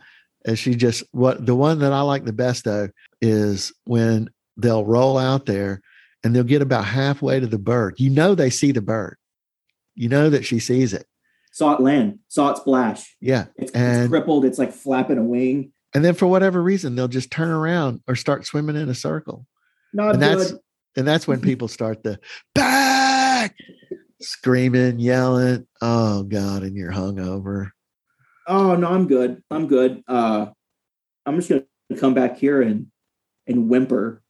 And 0.44 0.58
she 0.58 0.74
just, 0.74 1.02
what 1.12 1.44
the 1.46 1.54
one 1.54 1.78
that 1.78 1.92
I 1.92 2.02
like 2.02 2.24
the 2.24 2.32
best 2.32 2.64
though 2.64 2.88
is 3.22 3.72
when 3.84 4.28
they'll 4.58 4.84
roll 4.84 5.16
out 5.16 5.46
there 5.46 5.80
and 6.22 6.36
they'll 6.36 6.44
get 6.44 6.60
about 6.62 6.84
halfway 6.84 7.40
to 7.40 7.46
the 7.46 7.58
bird. 7.58 7.94
You 7.98 8.10
know, 8.10 8.34
they 8.34 8.50
see 8.50 8.72
the 8.72 8.82
bird. 8.82 9.16
You 9.94 10.08
know 10.10 10.28
that 10.30 10.44
she 10.44 10.58
sees 10.58 10.92
it. 10.92 11.06
Saw 11.52 11.74
it 11.74 11.80
land, 11.80 12.18
saw 12.28 12.50
it 12.50 12.58
splash. 12.58 13.16
Yeah. 13.20 13.46
It's, 13.56 13.72
And- 13.72 14.02
it's 14.02 14.10
crippled. 14.10 14.44
It's 14.44 14.58
like 14.58 14.72
flapping 14.72 15.18
a 15.18 15.24
wing. 15.24 15.72
And 15.94 16.04
then 16.04 16.14
for 16.14 16.26
whatever 16.26 16.62
reason, 16.62 16.94
they'll 16.94 17.08
just 17.08 17.30
turn 17.30 17.50
around 17.50 18.00
or 18.06 18.14
start 18.14 18.46
swimming 18.46 18.76
in 18.76 18.88
a 18.88 18.94
circle. 18.94 19.46
Not 19.92 20.14
and 20.14 20.22
that's 20.22 20.52
good. 20.52 20.60
and 20.96 21.06
that's 21.08 21.26
when 21.26 21.40
people 21.42 21.68
start 21.68 22.04
to 22.04 22.18
back 22.54 23.54
screaming, 24.20 24.98
yelling. 25.00 25.66
Oh 25.80 26.22
God, 26.22 26.62
and 26.62 26.76
you're 26.76 26.92
hungover. 26.92 27.70
Oh 28.46 28.76
no, 28.76 28.88
I'm 28.88 29.06
good. 29.06 29.42
I'm 29.50 29.66
good. 29.66 30.02
Uh, 30.06 30.46
I'm 31.26 31.36
just 31.36 31.48
gonna 31.48 31.64
come 31.98 32.14
back 32.14 32.36
here 32.38 32.62
and 32.62 32.86
and 33.46 33.68
whimper 33.68 34.22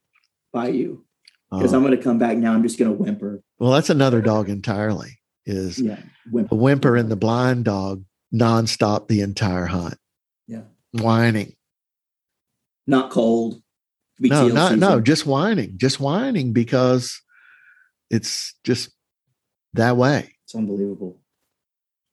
by 0.53 0.69
you. 0.69 1.05
because 1.51 1.73
Oh. 1.73 1.77
I'm 1.77 1.83
going 1.83 1.95
to 1.95 2.01
come 2.03 2.17
back 2.17 2.37
now. 2.37 2.53
I'm 2.53 2.63
just 2.63 2.79
going 2.79 2.89
to 2.91 2.97
whimper. 2.97 3.41
well, 3.59 3.71
that's 3.71 3.89
another 3.89 4.21
dog 4.21 4.49
entirely. 4.49 5.19
Is 5.45 5.79
Yeah, 5.79 5.99
a 6.33 6.55
whimper. 6.55 6.97
in 6.97 7.09
the 7.09 7.15
blind 7.15 7.65
dog 7.65 8.03
nonstop 8.33 9.07
the 9.07 9.21
entire 9.21 9.65
hunt, 9.65 9.95
Yeah, 10.47 10.61
whining. 10.93 11.55
not 12.87 13.11
cold. 13.11 13.61
No, 14.19 14.47
not 14.49 14.77
no, 14.77 14.99
just 15.01 15.25
whining, 15.25 15.77
just 15.77 15.99
whining 15.99 16.53
because 16.53 17.19
it's 18.11 18.53
just 18.63 18.91
that 19.73 19.97
way. 19.97 20.35
It's 20.45 20.53
unbelievable. 20.53 21.19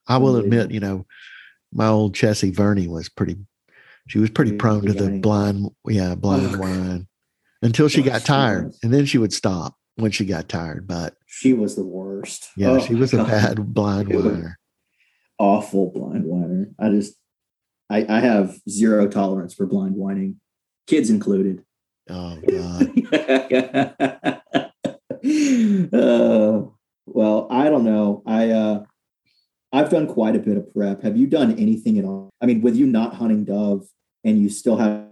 I 0.07 0.17
will 0.17 0.37
admit, 0.37 0.71
you 0.71 0.79
know, 0.79 1.05
my 1.71 1.85
old 1.87 2.15
Chessie 2.15 2.51
Verney 2.55 2.87
was 2.87 3.09
pretty. 3.09 3.37
She 4.07 4.17
was 4.17 4.31
pretty 4.31 4.51
Yeah, 4.51 4.57
prone 4.57 4.85
to 4.87 4.93
the 4.93 5.19
blind, 5.19 5.67
yeah, 5.87 6.15
blind 6.15 6.55
Oh, 6.55 6.57
wine 6.59 7.07
until 7.61 7.87
she 7.87 8.01
gosh, 8.01 8.13
got 8.13 8.25
tired, 8.25 8.65
was. 8.67 8.79
and 8.81 8.91
then 8.91 9.05
she 9.05 9.19
would 9.19 9.33
stop 9.33 9.75
when 9.97 10.09
she 10.09 10.25
got 10.25 10.49
tired. 10.49 10.87
But 10.87 11.13
She 11.27 11.53
was 11.53 11.75
the 11.75 11.85
worst. 11.85 12.49
yeah, 12.57 12.69
Oh 12.71 12.79
she 12.79 12.95
was 12.95 13.13
a 13.13 13.17
God. 13.17 13.27
bad 13.27 13.73
blind 13.73 14.07
whiner. 14.11 14.57
awful 15.37 15.91
blind 15.91 16.25
whiner. 16.25 16.71
I 16.79 16.89
just, 16.89 17.13
I, 17.89 18.05
I 18.07 18.19
have 18.19 18.59
zero 18.69 19.07
tolerance 19.07 19.53
for 19.53 19.65
blind 19.65 19.95
whining, 19.95 20.39
kids 20.87 21.09
included. 21.09 21.63
Oh 22.09 22.37
God, 22.49 22.91
uh, 25.93 26.61
well, 27.05 27.47
I 27.49 27.69
don't 27.69 27.83
know. 27.83 28.23
I, 28.25 28.49
uh, 28.51 28.83
I've 29.71 29.89
done 29.89 30.07
quite 30.07 30.35
a 30.35 30.39
bit 30.39 30.57
of 30.57 30.71
prep. 30.73 31.03
Have 31.03 31.17
you 31.17 31.27
done 31.27 31.57
anything 31.57 31.99
at 31.99 32.05
all? 32.05 32.29
I 32.41 32.45
mean, 32.45 32.61
with 32.61 32.75
you 32.75 32.85
not 32.85 33.15
hunting 33.15 33.45
dove 33.45 33.87
and 34.23 34.41
you 34.41 34.49
still 34.49 34.77
have 34.77 35.07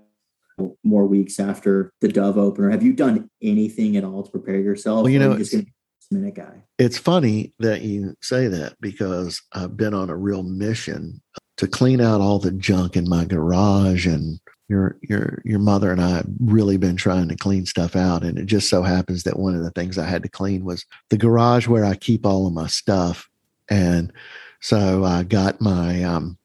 more 0.84 1.06
weeks 1.06 1.40
after 1.40 1.92
the 2.02 2.08
dove 2.08 2.38
opener, 2.38 2.72
have 2.72 2.84
you 2.84 2.94
done 2.94 3.30
anything 3.42 3.96
at 3.98 4.04
all 4.04 4.24
to 4.24 4.32
prepare 4.32 4.60
yourself? 4.60 5.04
Well, 5.04 5.12
you 5.12 5.20
know, 5.20 5.34
a 5.34 5.66
minute 6.14 6.36
guy. 6.36 6.64
it's 6.80 6.98
funny 6.98 7.54
that 7.60 7.82
you 7.82 8.16
say 8.22 8.48
that 8.48 8.76
because 8.80 9.42
I've 9.52 9.76
been 9.76 9.94
on 9.94 10.10
a 10.10 10.16
real 10.16 10.42
mission 10.42 11.22
to 11.58 11.68
clean 11.68 12.00
out 12.00 12.22
all 12.22 12.40
the 12.40 12.52
junk 12.52 12.96
in 12.96 13.10
my 13.10 13.26
garage 13.26 14.08
and 14.08 14.40
your 14.70 14.98
your 15.02 15.42
your 15.46 15.60
mother 15.60 15.92
and 15.92 16.02
I 16.02 16.10
have 16.10 16.28
really 16.40 16.78
been 16.78 16.98
trying 16.98 17.30
to 17.30 17.36
clean 17.36 17.66
stuff 17.66 17.96
out 17.96 18.24
and 18.24 18.38
it 18.38 18.46
just 18.46 18.70
so 18.70 18.84
happens 18.84 19.24
that 19.24 19.40
one 19.40 19.56
of 19.56 19.64
the 19.64 19.72
things 19.72 19.98
I 19.98 20.06
had 20.06 20.24
to 20.24 20.30
clean 20.30 20.66
was 20.66 20.86
the 21.10 21.18
garage 21.18 21.68
where 21.68 21.86
I 21.86 21.96
keep 21.96 22.26
all 22.26 22.48
of 22.48 22.54
my 22.54 22.68
stuff. 22.68 23.30
And 23.70 24.12
so 24.60 25.04
I 25.06 25.24
got 25.24 25.62
my 25.62 26.04
um 26.04 26.38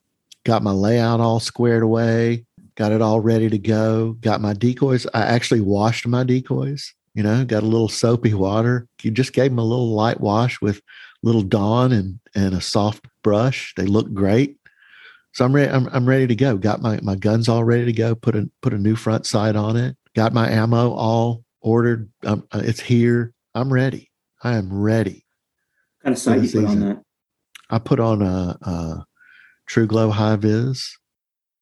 got 0.44 0.62
my 0.62 0.70
layout 0.70 1.20
all 1.20 1.40
squared 1.40 1.83
away 1.83 2.44
got 2.75 2.92
it 2.92 3.03
all 3.03 3.20
ready 3.20 3.51
to 3.51 3.59
go 3.59 4.12
got 4.20 4.40
my 4.40 4.53
decoys. 4.53 5.07
I 5.14 5.22
actually 5.22 5.61
washed 5.61 6.07
my 6.07 6.25
decoys 6.25 6.94
you 7.14 7.22
know 7.22 7.44
got 7.44 7.64
a 7.64 7.66
little 7.66 7.88
soapy 7.88 8.35
water. 8.35 8.87
You 9.03 9.11
just 9.11 9.33
gave 9.33 9.51
them 9.51 9.59
a 9.59 9.64
little 9.64 9.92
light 9.92 10.20
wash 10.20 10.61
with 10.61 10.81
little 11.25 11.42
dawn 11.42 11.90
and 11.90 12.20
and 12.37 12.55
a 12.55 12.61
soft 12.61 13.05
brush. 13.22 13.75
They 13.77 13.87
look 13.87 14.14
great 14.14 14.59
so 15.33 15.45
I'm 15.45 15.55
ready. 15.55 15.71
I'm, 15.71 15.88
I'm 15.92 16.07
ready 16.07 16.27
to 16.27 16.35
go. 16.35 16.57
Got 16.57 16.83
my, 16.83 17.01
my 17.03 17.16
guns 17.16 17.49
all 17.49 17.64
ready 17.64 17.87
to 17.87 17.92
go. 17.92 18.14
Put 18.14 18.37
a 18.37 18.51
put 18.61 18.73
a 18.73 18.79
new 18.79 18.97
front 18.97 19.27
sight 19.27 19.57
on 19.57 19.77
it. 19.77 19.97
Got 20.14 20.33
my 20.33 20.49
ammo 20.51 20.92
all 20.92 21.45
ordered. 21.61 22.11
Um, 22.25 22.47
it's 22.55 22.81
here. 22.81 23.33
I'm 23.55 23.73
ready. 23.73 24.11
I 24.42 24.57
am 24.57 24.73
ready. 24.73 25.25
What 26.01 26.05
kind 26.05 26.16
of 26.16 26.18
sight 26.18 26.42
you 26.42 26.61
put 26.61 26.68
on 26.71 26.81
that? 26.81 27.03
I 27.71 27.79
put 27.79 28.01
on 28.01 28.23
a, 28.23 28.59
a 28.61 29.07
TruGlo 29.71 30.11
High 30.12 30.37
Vis 30.37 30.99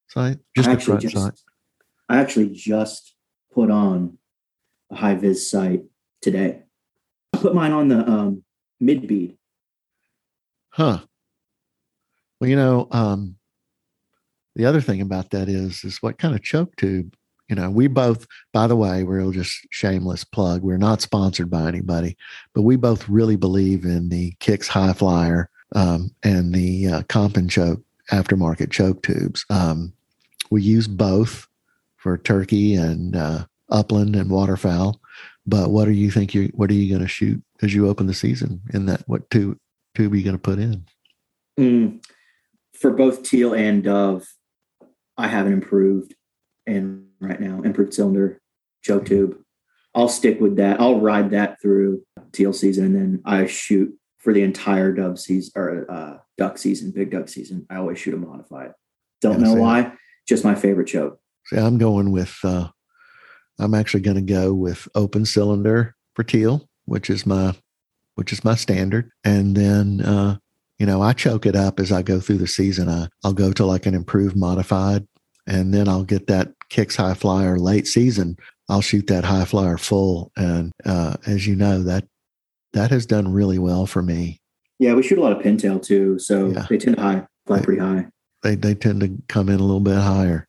sight, 0.09 0.37
just 0.55 0.69
I 0.69 0.75
front 0.75 1.01
just- 1.01 1.15
sight. 1.15 1.33
I 2.09 2.17
actually 2.17 2.49
just 2.49 3.15
put 3.53 3.71
on 3.71 4.17
a 4.91 4.95
high 4.97 5.15
vis 5.15 5.49
sight 5.49 5.83
today. 6.21 6.63
I 7.33 7.37
put 7.37 7.55
mine 7.55 7.71
on 7.71 7.87
the 7.87 8.05
um, 8.05 8.43
mid 8.81 9.07
bead. 9.07 9.37
Huh. 10.71 10.99
Well, 12.39 12.49
you 12.49 12.57
know, 12.57 12.89
um, 12.91 13.37
the 14.55 14.65
other 14.65 14.81
thing 14.81 15.01
about 15.01 15.31
that 15.31 15.47
is, 15.49 15.83
is 15.83 16.01
what 16.01 16.17
kind 16.17 16.35
of 16.35 16.43
choke 16.43 16.75
tube. 16.75 17.15
You 17.49 17.55
know, 17.55 17.69
we 17.69 17.87
both, 17.87 18.27
by 18.53 18.67
the 18.67 18.77
way, 18.77 19.03
we're 19.03 19.29
just 19.33 19.67
shameless 19.71 20.23
plug. 20.23 20.61
We're 20.61 20.77
not 20.77 21.01
sponsored 21.01 21.49
by 21.49 21.67
anybody, 21.67 22.15
but 22.53 22.61
we 22.61 22.77
both 22.77 23.09
really 23.09 23.35
believe 23.35 23.83
in 23.83 24.07
the 24.07 24.33
Kicks 24.39 24.69
High 24.69 24.93
Flyer 24.93 25.49
um, 25.75 26.11
and 26.23 26.53
the 26.53 26.87
uh, 26.87 27.01
Comp-N-Choke 27.09 27.81
aftermarket 28.09 28.71
choke 28.71 29.03
tubes. 29.03 29.45
Um, 29.49 29.93
we 30.49 30.61
use 30.61 30.87
both 30.87 31.47
for 31.97 32.17
turkey 32.17 32.75
and 32.75 33.15
uh, 33.15 33.45
upland 33.69 34.15
and 34.15 34.29
waterfowl. 34.29 34.99
But 35.45 35.71
what 35.71 35.85
do 35.85 35.91
you 35.91 36.11
think 36.11 36.33
you? 36.33 36.51
What 36.53 36.69
are 36.69 36.75
you 36.75 36.89
going 36.89 37.01
to 37.01 37.07
shoot 37.07 37.41
as 37.61 37.73
you 37.73 37.87
open 37.87 38.07
the 38.07 38.13
season? 38.13 38.61
In 38.73 38.85
that, 38.85 39.01
what 39.07 39.29
tube 39.31 39.57
tube 39.95 40.13
are 40.13 40.15
you 40.15 40.23
going 40.23 40.35
to 40.35 40.41
put 40.41 40.59
in? 40.59 40.85
Mm, 41.59 42.05
for 42.73 42.91
both 42.91 43.23
teal 43.23 43.53
and 43.53 43.83
dove, 43.83 44.27
I 45.21 45.27
have 45.27 45.45
an 45.45 45.53
improved 45.53 46.15
and 46.65 47.07
right 47.19 47.39
now 47.39 47.61
improved 47.61 47.93
cylinder 47.93 48.41
choke 48.81 49.05
tube. 49.05 49.37
I'll 49.93 50.07
stick 50.07 50.39
with 50.39 50.55
that. 50.55 50.79
I'll 50.79 50.99
ride 50.99 51.31
that 51.31 51.61
through 51.61 52.03
teal 52.31 52.53
season, 52.53 52.85
and 52.85 52.95
then 52.95 53.21
I 53.25 53.45
shoot 53.45 53.93
for 54.19 54.33
the 54.33 54.43
entire 54.43 54.91
dove 54.93 55.19
season 55.19 55.51
or 55.55 55.91
uh, 55.91 56.17
duck 56.37 56.57
season, 56.57 56.91
big 56.91 57.11
duck 57.11 57.27
season. 57.27 57.65
I 57.69 57.75
always 57.75 57.99
shoot 57.99 58.13
a 58.13 58.17
modified. 58.17 58.73
Don't 59.19 59.39
know 59.39 59.53
why. 59.53 59.93
Just 60.27 60.43
my 60.43 60.55
favorite 60.55 60.87
choke. 60.87 61.19
See, 61.47 61.57
I'm 61.57 61.77
going 61.77 62.11
with. 62.11 62.37
Uh, 62.43 62.69
I'm 63.59 63.75
actually 63.75 64.01
going 64.01 64.15
to 64.15 64.21
go 64.21 64.53
with 64.53 64.87
open 64.95 65.25
cylinder 65.25 65.95
for 66.15 66.23
teal, 66.23 66.67
which 66.85 67.09
is 67.09 67.25
my, 67.25 67.53
which 68.15 68.33
is 68.33 68.43
my 68.43 68.55
standard, 68.55 69.11
and 69.23 69.55
then 69.55 70.01
uh, 70.01 70.37
you 70.79 70.85
know 70.85 71.01
I 71.01 71.13
choke 71.13 71.45
it 71.45 71.55
up 71.55 71.79
as 71.79 71.91
I 71.91 72.01
go 72.01 72.19
through 72.19 72.37
the 72.37 72.47
season. 72.47 72.89
I 72.89 73.07
I'll 73.23 73.33
go 73.33 73.51
to 73.51 73.65
like 73.65 73.85
an 73.85 73.93
improved 73.93 74.35
modified, 74.35 75.07
and 75.47 75.73
then 75.73 75.87
I'll 75.87 76.03
get 76.03 76.27
that 76.27 76.53
kicks 76.69 76.95
high 76.95 77.13
flyer 77.13 77.57
late 77.57 77.87
season. 77.87 78.37
I'll 78.69 78.81
shoot 78.81 79.07
that 79.07 79.25
high 79.25 79.45
flyer 79.45 79.77
full, 79.77 80.31
and 80.37 80.71
uh, 80.85 81.15
as 81.25 81.45
you 81.47 81.55
know 81.55 81.83
that 81.83 82.05
that 82.73 82.89
has 82.91 83.05
done 83.05 83.31
really 83.33 83.59
well 83.59 83.85
for 83.85 84.01
me. 84.01 84.39
Yeah, 84.79 84.93
we 84.93 85.03
shoot 85.03 85.17
a 85.17 85.21
lot 85.21 85.33
of 85.33 85.43
pintail 85.43 85.81
too, 85.81 86.17
so 86.19 86.47
Yeah. 86.49 86.65
they 86.69 86.77
tend 86.77 86.95
to 86.95 87.01
high, 87.01 87.27
fly 87.45 87.59
They- 87.59 87.65
pretty 87.65 87.81
high. 87.81 88.07
They 88.43 88.55
they 88.55 88.73
tend 88.73 89.01
to 89.01 89.11
come 89.27 89.49
in 89.49 89.59
a 89.59 89.63
little 89.63 89.79
bit 89.81 89.97
higher. 89.97 90.47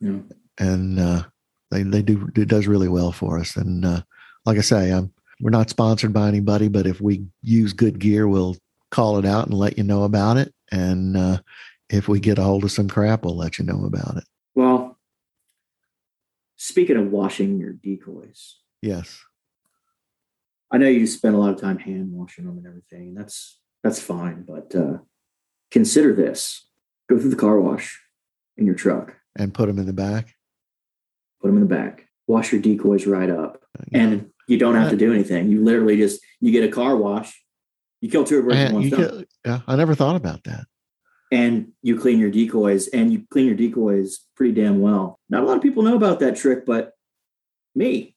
Know. 0.00 0.22
and 0.58 1.00
uh, 1.00 1.24
they 1.72 1.82
they 1.82 2.02
do 2.02 2.28
it 2.36 2.46
does 2.48 2.68
really 2.68 2.86
well 2.88 3.10
for 3.10 3.38
us. 3.38 3.56
And 3.56 3.84
uh, 3.84 4.02
like 4.46 4.58
I 4.58 4.60
say, 4.60 4.92
I'm 4.92 5.12
we're 5.40 5.50
not 5.50 5.70
sponsored 5.70 6.12
by 6.12 6.28
anybody, 6.28 6.68
but 6.68 6.86
if 6.86 7.00
we 7.00 7.24
use 7.42 7.72
good 7.72 7.98
gear, 7.98 8.28
we'll 8.28 8.56
call 8.92 9.18
it 9.18 9.24
out 9.24 9.46
and 9.46 9.54
let 9.58 9.76
you 9.78 9.84
know 9.84 10.04
about 10.04 10.36
it. 10.36 10.52
And 10.70 11.16
uh, 11.16 11.38
if 11.90 12.08
we 12.08 12.20
get 12.20 12.38
a 12.38 12.42
hold 12.42 12.64
of 12.64 12.72
some 12.72 12.88
crap, 12.88 13.24
we'll 13.24 13.36
let 13.36 13.58
you 13.58 13.64
know 13.64 13.84
about 13.84 14.16
it. 14.16 14.24
Well, 14.54 14.98
speaking 16.56 16.96
of 16.96 17.10
washing 17.10 17.58
your 17.58 17.72
decoys, 17.72 18.56
Yes, 18.82 19.20
I 20.70 20.78
know 20.78 20.86
you 20.86 21.06
spend 21.06 21.34
a 21.34 21.38
lot 21.38 21.50
of 21.50 21.60
time 21.60 21.78
hand 21.78 22.12
washing 22.12 22.44
them 22.44 22.58
and 22.58 22.66
everything. 22.66 23.14
That's 23.14 23.58
that's 23.82 24.00
fine, 24.00 24.44
but 24.46 24.74
uh, 24.74 24.98
consider 25.70 26.14
this: 26.14 26.66
go 27.08 27.18
through 27.18 27.30
the 27.30 27.36
car 27.36 27.60
wash 27.60 28.00
in 28.56 28.66
your 28.66 28.74
truck, 28.74 29.16
and 29.36 29.52
put 29.54 29.66
them 29.66 29.78
in 29.78 29.86
the 29.86 29.92
back. 29.92 30.34
put 31.40 31.48
them 31.48 31.56
in 31.56 31.62
the 31.62 31.74
back, 31.74 32.08
wash 32.26 32.52
your 32.52 32.60
decoys 32.60 33.06
right 33.06 33.30
up, 33.30 33.64
and 33.92 34.30
you 34.46 34.58
don't 34.58 34.74
have 34.76 34.90
to 34.90 34.96
do 34.96 35.12
anything. 35.12 35.48
You 35.50 35.64
literally 35.64 35.96
just 35.96 36.20
you 36.40 36.52
get 36.52 36.64
a 36.64 36.72
car 36.72 36.96
wash, 36.96 37.36
you 38.00 38.10
kill 38.10 38.24
two 38.24 38.42
birds 38.42 38.56
with 38.56 38.72
one 38.72 38.88
stone, 38.88 39.24
yeah, 39.44 39.60
I 39.66 39.74
never 39.76 39.94
thought 39.94 40.16
about 40.16 40.44
that. 40.44 40.66
And 41.30 41.72
you 41.82 41.98
clean 41.98 42.18
your 42.18 42.30
decoys, 42.30 42.88
and 42.88 43.12
you 43.12 43.24
clean 43.30 43.46
your 43.46 43.54
decoys 43.54 44.20
pretty 44.36 44.52
damn 44.60 44.80
well. 44.80 45.18
Not 45.28 45.42
a 45.42 45.46
lot 45.46 45.56
of 45.56 45.62
people 45.62 45.82
know 45.82 45.96
about 45.96 46.20
that 46.20 46.36
trick, 46.36 46.64
but 46.66 46.92
me, 47.74 48.14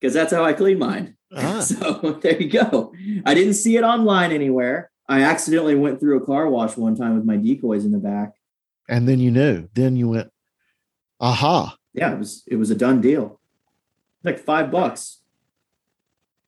because 0.00 0.14
that's 0.14 0.32
how 0.32 0.44
I 0.44 0.52
clean 0.52 0.78
mine. 0.78 1.16
Ah, 1.34 1.60
So 1.70 2.18
there 2.22 2.40
you 2.40 2.50
go. 2.50 2.92
I 3.24 3.34
didn't 3.34 3.54
see 3.54 3.76
it 3.76 3.84
online 3.84 4.32
anywhere. 4.32 4.90
I 5.08 5.22
accidentally 5.22 5.74
went 5.74 6.00
through 6.00 6.22
a 6.22 6.26
car 6.26 6.48
wash 6.48 6.76
one 6.76 6.96
time 6.96 7.14
with 7.16 7.24
my 7.24 7.36
decoys 7.36 7.84
in 7.84 7.92
the 7.92 7.98
back. 7.98 8.32
and 8.88 9.08
then 9.08 9.18
you 9.20 9.30
knew. 9.30 9.68
Then 9.74 9.94
you 9.96 10.08
went, 10.08 10.30
aha! 11.20 11.76
Yeah, 11.92 12.12
it 12.12 12.18
was 12.18 12.42
it 12.46 12.56
was 12.56 12.70
a 12.70 12.74
done 12.76 13.00
deal. 13.00 13.40
Like 14.24 14.38
five 14.38 14.70
bucks. 14.70 15.18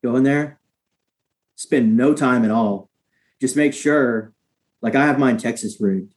Go 0.04 0.16
in 0.16 0.24
there, 0.24 0.58
spend 1.54 1.96
no 1.96 2.12
time 2.14 2.44
at 2.44 2.50
all. 2.50 2.90
Just 3.40 3.56
make 3.56 3.72
sure, 3.72 4.32
like 4.82 4.94
I 4.94 5.06
have 5.06 5.18
mine 5.18 5.36
Texas 5.38 5.80
rigged. 5.80 6.14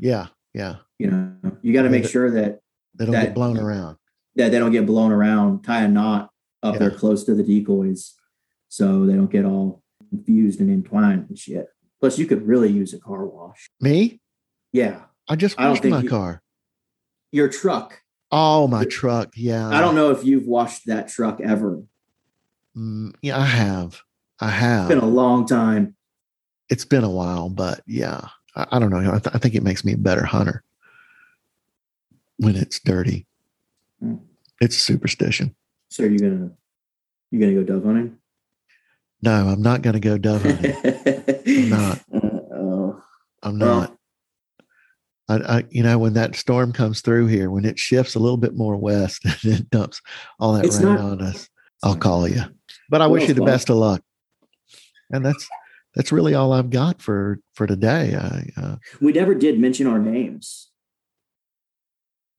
Yeah, 0.00 0.28
yeah. 0.54 0.76
You 0.98 1.10
know, 1.10 1.36
you 1.62 1.72
got 1.72 1.82
to 1.82 1.90
make 1.90 2.04
sure 2.06 2.30
that 2.30 2.60
They 2.94 3.04
don't 3.06 3.12
That- 3.12 3.26
get 3.26 3.34
blown 3.34 3.58
around. 3.58 3.96
that 4.36 4.50
they 4.50 4.58
don't 4.58 4.72
get 4.72 4.86
blown 4.86 5.12
around. 5.12 5.62
Tie 5.64 5.82
a 5.82 5.88
knot 5.88 6.30
up 6.62 6.78
there 6.78 6.90
close 6.90 7.24
to 7.24 7.34
the 7.34 7.42
decoys, 7.42 8.14
so 8.68 9.06
they 9.06 9.14
don't 9.14 9.30
get 9.30 9.44
all 9.44 9.82
confused 10.10 10.60
and 10.60 10.70
entwined 10.70 11.26
and 11.28 11.38
shit. 11.38 11.68
Plus, 12.00 12.18
you 12.18 12.26
could 12.26 12.46
really 12.46 12.70
use 12.70 12.92
a 12.92 12.98
car 13.00 13.24
wash. 13.24 13.70
Me? 13.80 14.20
Yeah, 14.72 15.02
I 15.28 15.36
just 15.36 15.58
I 15.58 15.68
washed 15.70 15.82
think 15.82 15.92
my 15.94 16.02
you- 16.02 16.08
car. 16.08 16.42
your 17.30 17.48
truck. 17.48 18.02
Oh, 18.30 18.66
my 18.68 18.84
truck. 18.84 19.32
Yeah. 19.36 19.68
I 19.68 19.80
don't 19.80 19.94
know 19.94 20.10
if 20.10 20.24
you've 20.24 20.46
washed 20.46 20.86
that 20.86 21.08
truck 21.08 21.40
ever. 21.40 21.82
Mm, 22.76 23.14
yeah, 23.22 23.38
I 23.38 23.44
have. 23.44 24.02
I 24.40 24.48
have. 24.50 24.90
It's 24.90 25.00
been 25.00 25.04
a 25.04 25.06
long 25.14 25.46
time. 25.46 25.96
It's 26.72 26.86
been 26.86 27.04
a 27.04 27.10
while, 27.10 27.50
but 27.50 27.82
yeah, 27.86 28.22
I, 28.56 28.66
I 28.72 28.78
don't 28.78 28.88
know. 28.90 28.98
I, 28.98 29.18
th- 29.18 29.34
I 29.34 29.38
think 29.38 29.54
it 29.54 29.62
makes 29.62 29.84
me 29.84 29.92
a 29.92 29.98
better 29.98 30.24
hunter 30.24 30.64
when 32.38 32.56
it's 32.56 32.80
dirty. 32.80 33.26
Mm. 34.02 34.20
It's 34.58 34.76
superstition. 34.78 35.54
So 35.90 36.04
are 36.04 36.06
you 36.08 36.18
gonna 36.18 36.50
you 37.30 37.38
gonna 37.40 37.52
go 37.54 37.62
dove 37.62 37.84
hunting? 37.84 38.16
No, 39.20 39.48
I'm 39.48 39.60
not 39.60 39.82
going 39.82 39.92
to 39.94 40.00
go 40.00 40.16
dove 40.18 40.42
hunting. 40.42 40.74
I'm 41.46 41.68
not. 41.70 42.00
oh, 42.54 43.02
I'm 43.42 43.58
not. 43.58 43.94
I, 45.28 45.34
I, 45.58 45.64
you 45.70 45.82
know, 45.84 45.98
when 45.98 46.14
that 46.14 46.34
storm 46.34 46.72
comes 46.72 47.02
through 47.02 47.26
here, 47.28 47.48
when 47.50 47.64
it 47.64 47.78
shifts 47.78 48.14
a 48.16 48.18
little 48.18 48.36
bit 48.38 48.56
more 48.56 48.76
west 48.76 49.24
and 49.44 49.52
it 49.60 49.70
dumps 49.70 50.00
all 50.40 50.54
that 50.54 50.64
It's 50.64 50.78
rain 50.80 50.94
not- 50.96 51.00
on 51.00 51.22
us, 51.22 51.48
I'll 51.84 51.96
call 51.96 52.26
you. 52.26 52.42
But 52.88 53.00
I 53.02 53.06
wish 53.06 53.28
you 53.28 53.34
the 53.34 53.42
well. 53.42 53.52
best 53.52 53.70
of 53.70 53.76
luck. 53.76 54.02
And 55.10 55.24
that's 55.24 55.46
that's 55.94 56.12
really 56.12 56.34
all 56.34 56.52
I've 56.52 56.70
got 56.70 57.02
for 57.02 57.38
for 57.54 57.66
today. 57.66 58.14
I, 58.16 58.60
uh, 58.60 58.76
we 59.00 59.12
never 59.12 59.34
did 59.34 59.58
mention 59.58 59.86
our 59.86 59.98
names. 59.98 60.70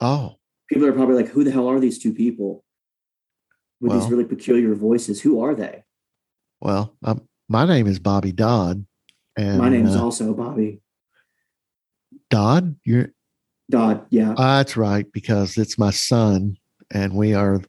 oh, 0.02 0.36
People 0.70 0.88
are 0.88 0.94
probably 0.94 1.16
like, 1.16 1.30
"Who 1.30 1.44
the 1.44 1.52
hell 1.52 1.68
are 1.68 1.80
these 1.80 2.00
two 2.00 2.14
people 2.14 2.64
with 3.80 3.92
Well. 3.92 4.00
these 4.02 4.10
really 4.10 4.26
peculiar 4.26 4.74
voices? 4.76 5.22
Who 5.22 5.42
are 5.42 5.54
they?" 5.56 5.84
well, 6.62 6.96
um, 7.04 7.28
my 7.50 7.66
name 7.66 7.88
is 7.88 8.00
Bobby 8.00 8.32
Dodd, 8.32 8.86
and 9.38 9.58
My 9.60 9.70
name 9.70 9.86
is 9.86 9.96
uh, 9.96 10.04
also 10.04 10.34
Bobby 10.34 10.82
Dodd. 12.30 12.76
You're 12.84 13.10
Dodd. 13.70 14.06
Yeah, 14.10 14.32
uh, 14.32 14.58
that's 14.58 14.78
right 14.78 15.06
because 15.12 15.58
it's 15.58 15.78
my 15.78 15.92
son, 15.92 16.58
and 16.92 17.14
we 17.14 17.34
are 17.34 17.62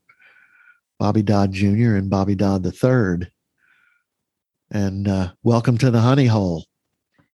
Bobby 0.98 1.22
Dodd 1.22 1.52
Jr. 1.52 1.96
and 1.96 2.08
Bobby 2.08 2.34
Dodd 2.34 2.62
the 2.62 2.72
third. 2.72 3.30
And 4.74 5.06
uh, 5.06 5.34
welcome 5.44 5.78
to 5.78 5.90
the 5.92 6.00
honey 6.00 6.26
hole. 6.26 6.64